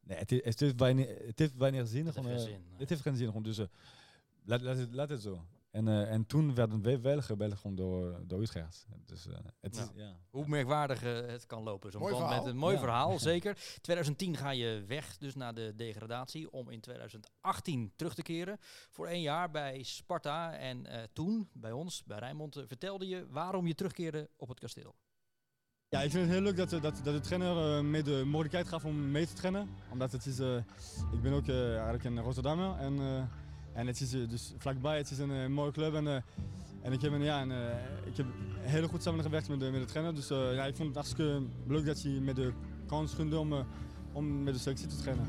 [0.00, 2.04] nee, het, heeft- het, heeft, weinig, het heeft weinig zin.
[2.04, 2.62] Dat heeft geen eh, zin.
[2.78, 3.66] Het heeft geen zin, dus eh,
[4.44, 5.44] laat, laat, het, laat het zo.
[5.74, 8.86] En, eh, en toen werden we wel gebeld gewoon door, door Utrecht.
[9.04, 10.16] Dus eh, het is, Ja.
[10.30, 11.90] Hoe merkwaardig eh, het kan lopen.
[11.90, 12.36] Zo'n band verhaal.
[12.42, 12.80] met een mooi Ja.
[12.80, 13.58] verhaal, zeker.
[13.80, 18.56] 2010 ga je weg, dus naar de degradatie, om in 2018 terug te keren.
[18.90, 20.56] Voor één jaar bij Sparta.
[20.56, 24.94] En eh, toen, bij ons, bij Rijnmond, vertelde je waarom je terugkeerde op het kasteel.
[25.88, 28.68] Ja, ik vind het heel leuk dat, de- dat, dat de trainer mij de mogelijkheid
[28.68, 29.68] gaf om mee te trainen.
[29.92, 30.56] Omdat het is, eh,
[31.12, 33.24] ik ben ook eh, eigenlijk een Rotterdammer en, eh,
[33.74, 35.94] en het is eh, dus vlakbij, het is een eh, mooie club.
[35.94, 36.22] En, eh,
[36.82, 37.58] en ik heb, een, ja, een, eh,
[38.04, 38.26] ik heb
[38.60, 40.14] heel goed samengewerkt met de, met de trainer.
[40.14, 42.52] Dus eh, ja, ik vond het hartstikke leuk dat hij me de
[42.86, 43.54] kans gunde om,
[44.12, 45.26] om met de selectie te trainen.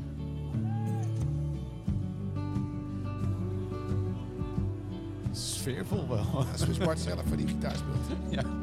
[5.32, 6.32] Sfeervol wel.
[6.32, 8.46] Dat is voor Sparta zelf, waar die gitaar speelt.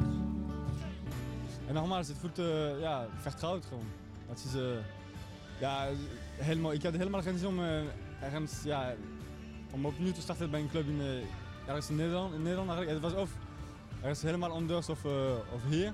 [1.67, 3.85] En nogmaals, het voelt uh, ja, vertrouwd gewoon.
[4.27, 4.61] Dat is,
[5.59, 5.87] ja,
[6.35, 7.81] helemaal, ik had helemaal geen zin om eh,
[8.21, 8.93] ergens, ja,
[9.73, 13.03] om opnieuw te starten bij een club in, eh, ergens in Nederland, in Nederland eigenlijk.
[13.03, 13.31] Het was of
[14.01, 15.93] ergens helemaal anders of, eh, of hier.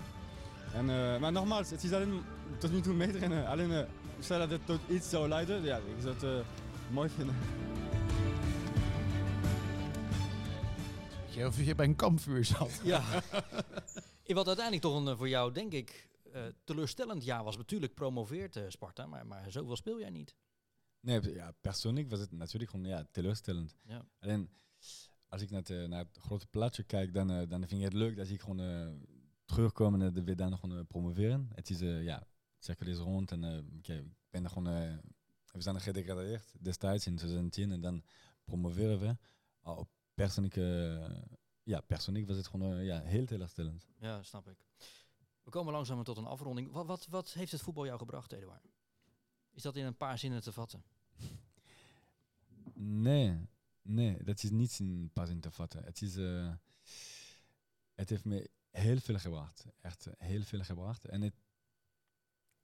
[0.74, 2.22] En, eh, maar nogmaals, het is alleen
[2.58, 3.48] tot nu toe meetrainen.
[3.48, 3.80] Alleen, uh,
[4.20, 6.40] stel dat het tot iets zou leiden, ja, ik zou het eh,
[6.92, 7.36] mooi vinden.
[11.30, 12.80] Je, of je bij een kampvuur zat.
[12.84, 13.04] Ja.
[14.24, 17.58] In wat uiteindelijk toch een, voor jou, denk ik, eh, teleurstellend jaar was.
[17.58, 20.36] Natuurlijk promoveert eh, Sparta, maar, maar zoveel speel jij niet.
[21.00, 23.76] Nee, ja, persoonlijk was het natuurlijk gewoon ja, teleurstellend.
[23.84, 24.06] Ja.
[24.20, 24.50] Alleen
[25.30, 27.82] als ik naar het, eh, naar het grote plaatje kijk, dan, eh, dan vind ik
[27.82, 28.92] het leuk dat ik gewoon uh,
[29.46, 31.50] terugkom en we dan gewoon promoveren.
[31.54, 32.18] Het is, uh, ja,
[32.56, 33.44] het cirkel is rond en
[33.78, 34.66] okay, ik ben er gewoon,
[35.52, 38.04] we zijn er gedegradeerd destijds in 2010 en dan
[38.44, 39.18] promoveren we.
[40.14, 40.56] Persoonlijk,
[41.64, 43.88] ja, persoonlijk was het gewoon ja, heel teleurstellend.
[44.00, 44.58] Ja, snap ik.
[45.44, 46.72] We komen langzaam tot een afronding.
[46.72, 48.70] Wat, wat, wat heeft het voetbal jou gebracht, Eduard?
[49.52, 50.84] Is dat in een paar zinnen te vatten?
[52.74, 53.48] Nee,
[53.82, 55.84] nee, dat is niet in een paar zinnen te vatten.
[55.84, 56.54] Het, is, uh,
[57.96, 59.66] het heeft me heel veel gebracht.
[59.82, 61.06] Echt heel veel gebracht.
[61.06, 61.34] En het,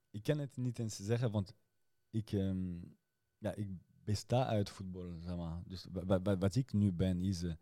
[0.09, 1.53] ik kan het niet eens zeggen, want
[2.09, 2.97] ik, um,
[3.37, 3.67] ja, ik
[4.03, 5.19] besta uit voetbal.
[5.19, 5.61] Zeg maar.
[5.65, 5.85] Dus
[6.39, 7.53] wat ik nu ben, is, uh,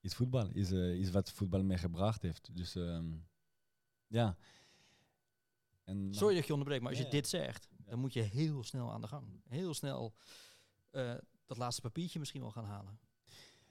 [0.00, 0.50] is voetbal.
[0.50, 2.56] Is, is wat voetbal me gebracht heeft.
[2.56, 3.26] Dus um,
[4.06, 4.36] ja.
[5.86, 8.92] En, Sorry dat je onderbreekt, maar als je dit zegt, dan moet je heel snel
[8.92, 9.26] aan de gang.
[9.48, 10.14] Heel snel
[10.92, 11.14] uh,
[11.46, 12.98] dat laatste papiertje misschien wel gaan halen.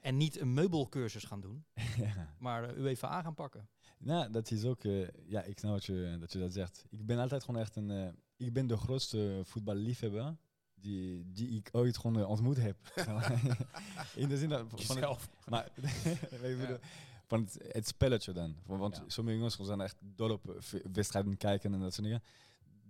[0.00, 1.64] En niet een meubelcursus gaan doen,
[1.96, 2.34] ja.
[2.38, 3.68] maar uh, UEFA gaan pakken.
[3.98, 6.84] Nou, dat is ook, uh, ja, ik snap wat je, dat je dat zegt.
[6.90, 10.36] Ik ben altijd gewoon echt een, uh, ik ben de grootste voetballiefhebber
[10.74, 12.76] die, die ik ooit gewoon ontmoet heb.
[14.14, 14.64] In de zin dat...
[14.68, 15.28] Van Jezelf.
[15.36, 15.70] Het, maar,
[16.42, 16.78] ja.
[17.26, 18.56] Van het, het, spelletje dan.
[18.66, 19.04] Want ja.
[19.06, 20.62] sommige jongens zijn echt dol op
[20.92, 22.22] wedstrijden kijken en dat soort dingen.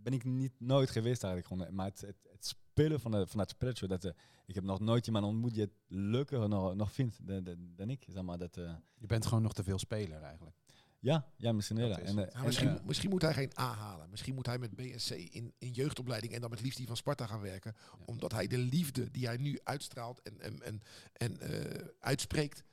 [0.03, 1.75] Ben ik niet nooit geweest eigenlijk gewoon.
[1.75, 4.11] Maar het, het, het spelen van, de, van het spelletje, dat, uh,
[4.47, 7.91] ik heb nog nooit iemand ontmoet die het leuker nog, nog vindt dan, dan, dan
[7.91, 8.05] ik.
[8.09, 10.57] Zeg maar, dat, uh, je bent gewoon nog te veel speler eigenlijk.
[10.99, 11.91] Ja, ja misschien wel.
[11.91, 14.11] En, ja, misschien, en, uh, misschien moet hij geen A halen.
[14.11, 17.27] Misschien moet hij met BSC in, in jeugdopleiding en dan met liefde die van Sparta
[17.27, 17.75] gaan werken.
[17.77, 18.05] Ja.
[18.05, 20.83] Omdat hij de liefde die hij nu uitstraalt en, en, en,
[21.13, 22.65] en uh, uitspreekt,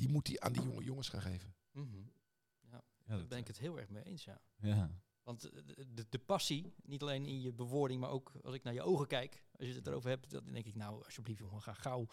[0.00, 1.54] die moet hij aan die jonge jongens gaan geven.
[1.72, 2.12] Mm -hmm.
[2.70, 4.40] Ja, ja daar ben ik het heel erg mee eens, ja.
[4.60, 4.90] ja.
[5.22, 8.74] Want de, de, de, passie, niet alleen in je bewoording, maar ook als ik naar
[8.74, 11.72] je ogen kijk, als je het erover hebt, dan denk ik, nou, alsjeblieft jongen, ga
[11.72, 12.06] gauw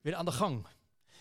[0.00, 0.66] weer aan de gang.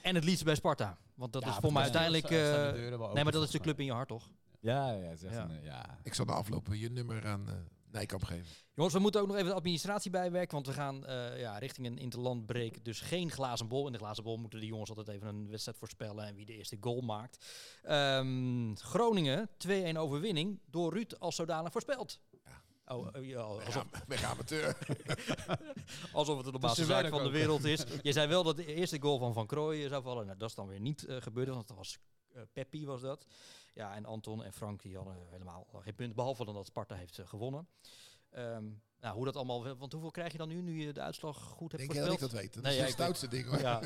[0.02, 0.98] En het liefst bij Sparta.
[1.14, 2.30] Want dat ja, is voor mij uiteindelijk.
[2.30, 2.72] Uh,
[3.14, 4.30] nee, maar dat is de club in je hart, toch?
[4.60, 5.50] Ja, ja, het is ja.
[5.50, 6.00] Een, ja.
[6.04, 7.56] Ik zal de aflopen je nummer aan uh,
[7.92, 8.46] Nijkamp geven.
[8.74, 10.54] Jongens, we moeten ook nog even de administratie bijwerken.
[10.54, 12.86] Want we gaan uh, ja, richting een interlandbreek.
[12.86, 13.86] Dus geen glazen bol.
[13.86, 16.26] In de glazen bol moeten de jongens altijd even een wedstrijd voorspellen.
[16.26, 17.46] En wie de eerste goal maakt.
[17.90, 20.60] Um, Groningen, 2-1 overwinning.
[20.66, 22.20] Door Ruud als zodanig voorspeld.
[22.90, 23.86] Oh, uh, ja, alsof...
[24.08, 24.78] Mega amateur.
[26.14, 27.84] alsof het de normaalste zaak van de wereld is.
[28.02, 30.26] Je zei wel dat de eerste goal van Van Krooijen zou vallen.
[30.26, 31.98] Nou, dat is dan weer niet uh, gebeurd, want dat was
[32.36, 33.26] uh, Peppi was dat.
[33.80, 37.20] Ja, en Anton en Frank die hadden helemaal geen punt, behalve dan dat Sparta heeft
[37.20, 37.68] uh, gewonnen.
[38.38, 39.78] Um, nou, hoe dat allemaal...
[39.78, 42.20] Want hoeveel krijg je dan nu, nu je de uitslag goed hebt Denk voorspeld?
[42.20, 42.54] Denk dat ik dat weet.
[42.54, 43.60] Dat nee, is ja, het stoutste ding, hoor.
[43.60, 43.82] Ja.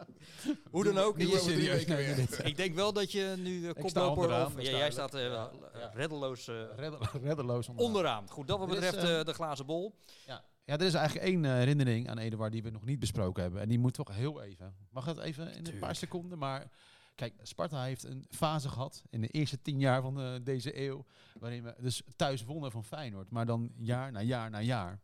[0.70, 1.16] hoe dan ook.
[1.16, 2.46] Nu, nu serieus weer.
[2.46, 4.46] ik denk wel dat je nu uh, koploper...
[4.46, 5.50] Of, ja, jij staat uh, ja.
[5.92, 6.62] reddeloos, uh,
[7.22, 7.86] reddeloos onderaan.
[7.86, 8.30] onderaan.
[8.30, 9.94] Goed, dat wat betreft is, uh, de glazen bol.
[10.26, 10.44] Ja.
[10.64, 13.60] ja, er is eigenlijk één uh, herinnering aan Eduard die we nog niet besproken hebben.
[13.60, 14.74] En die moet toch heel even...
[14.90, 16.38] Mag het even in een paar seconden?
[16.38, 16.70] Maar...
[17.18, 21.04] Kijk, Sparta heeft een fase gehad in de eerste tien jaar van uh, deze eeuw.
[21.38, 23.30] Waarin we dus thuis wonnen van Feyenoord.
[23.30, 25.00] Maar dan jaar na jaar na jaar.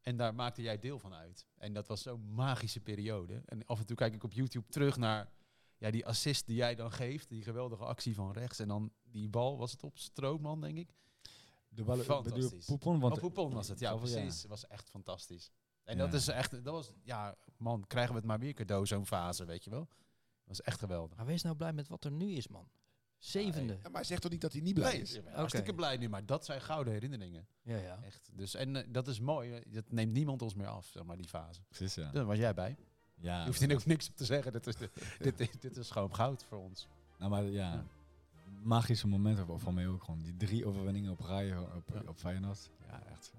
[0.00, 1.46] En daar maakte jij deel van uit.
[1.56, 3.42] En dat was zo'n magische periode.
[3.44, 5.30] En af en toe kijk ik op YouTube terug naar
[5.78, 7.28] ja, die assist die jij dan geeft.
[7.28, 8.58] Die geweldige actie van rechts.
[8.58, 10.94] En dan die bal, was het op Strootman, denk ik?
[11.68, 14.38] De bal, bedoel, Poupon, want oh, Poupon was het, ja, precies.
[14.38, 15.50] Het was echt fantastisch.
[15.84, 16.04] En Ja.
[16.04, 19.44] dat is echt, dat was, ja, man, krijgen we het maar weer cadeau, zo'n fase,
[19.44, 19.88] weet je wel.
[20.48, 21.16] Dat was echt geweldig.
[21.16, 22.68] Maar wees nou blij met wat er nu is, man.
[23.18, 23.72] Zevende.
[23.72, 25.22] Ja, maar hij zegt toch niet dat hij niet blij Nee, is?
[25.22, 27.46] ben hartstikke blij nu, maar dat zijn gouden herinneringen.
[27.62, 27.98] Ja, ja.
[28.04, 28.28] Echt.
[28.32, 31.16] Dus, en eh, dat is mooi, eh, dat neemt niemand ons meer af, zeg maar,
[31.16, 31.60] die fase.
[31.68, 32.10] Precies, ja.
[32.10, 32.76] Daar was jij bij.
[33.14, 35.76] ja Je hoeft er ook niks op te zeggen, dit is, de- dit, dit, dit
[35.76, 36.88] is gewoon goud voor ons.
[37.18, 37.84] Nou, maar ja, Ja.
[38.62, 40.22] magische momenten voor- voor mij ook gewoon.
[40.22, 42.02] Die drie overwinningen op rij op, Ja.
[42.06, 42.70] op Feyenoord.
[42.86, 43.32] Ja, echt.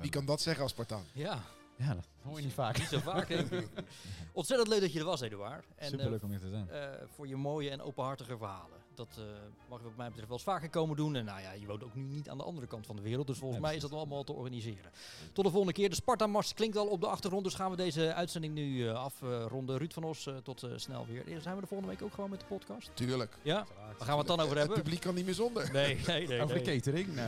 [0.00, 1.04] Wie kan dat zeggen als Spartaan?
[1.12, 1.42] Ja,
[1.76, 2.78] Ja, dat hoor je niet vaak.
[2.78, 3.68] niet zo vaak denk ik.
[4.32, 5.66] Ontzettend leuk dat je er was, Eduard.
[5.76, 6.68] En Super eh, leuk om hier te zijn.
[6.70, 8.78] eh, voor je mooie en openhartige verhalen.
[8.96, 9.24] Dat eh,
[9.68, 11.16] mag je wat mij betreft wel eens vaker komen doen.
[11.16, 13.26] En nou ja, je woont ook nu niet aan de andere kant van de wereld.
[13.26, 14.90] Dus volgens Ja, mij is dat allemaal te organiseren.
[15.32, 15.88] Tot de volgende keer.
[15.88, 17.44] De Sparta-mars klinkt al op de achtergrond.
[17.44, 19.78] Dus gaan we deze uitzending nu eh, afronden.
[19.78, 21.40] Ruud van Os, eh, tot eh, snel weer.
[21.40, 22.90] Zijn we de volgende week ook gewoon met de podcast?
[22.94, 23.36] Tuurlijk.
[23.42, 23.66] Ja?
[23.98, 24.76] Waar gaan we het dan over Het hebben?
[24.82, 25.72] publiek kan niet meer zonder.
[25.72, 26.42] Nee, nee, nee.
[26.42, 27.14] Over de catering?
[27.14, 27.26] Nee.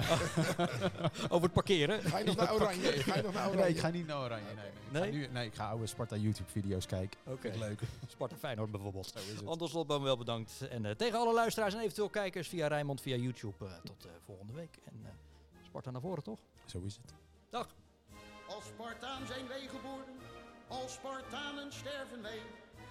[1.28, 2.02] Over het parkeren.
[2.02, 2.92] Ga je nog naar Oranje?
[2.92, 3.62] Ga je nog naar Oranje?
[3.62, 4.44] nee, ik ga niet naar Oranje.
[4.44, 5.10] Nee, nee.
[5.10, 7.18] Ik, ga nu, nee, ik ga oude Sparta YouTube-video's kijken.
[7.24, 7.52] Oké.
[7.58, 7.80] Leuk.
[8.06, 9.06] Sparta Feyenoord bijvoorbeeld.
[9.06, 9.46] Zo is het.
[9.46, 10.68] Anders Slotboom wel bedankt.
[10.70, 13.66] En eh, tegen alle luisteraars en eventueel kijkers via Rijnmond, via YouTube.
[13.66, 14.78] eh, tot eh, volgende week.
[14.84, 15.10] En eh,
[15.64, 16.38] Sparta naar voren, toch?
[16.64, 17.14] Zo is het.
[17.50, 17.74] Dag.
[18.48, 20.14] Als Spartaan zijn wij geboren,
[20.68, 22.38] als Spartanen sterven wij.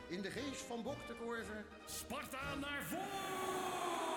[0.07, 4.14] In de geest van Bok de Korver Sparta naar voren!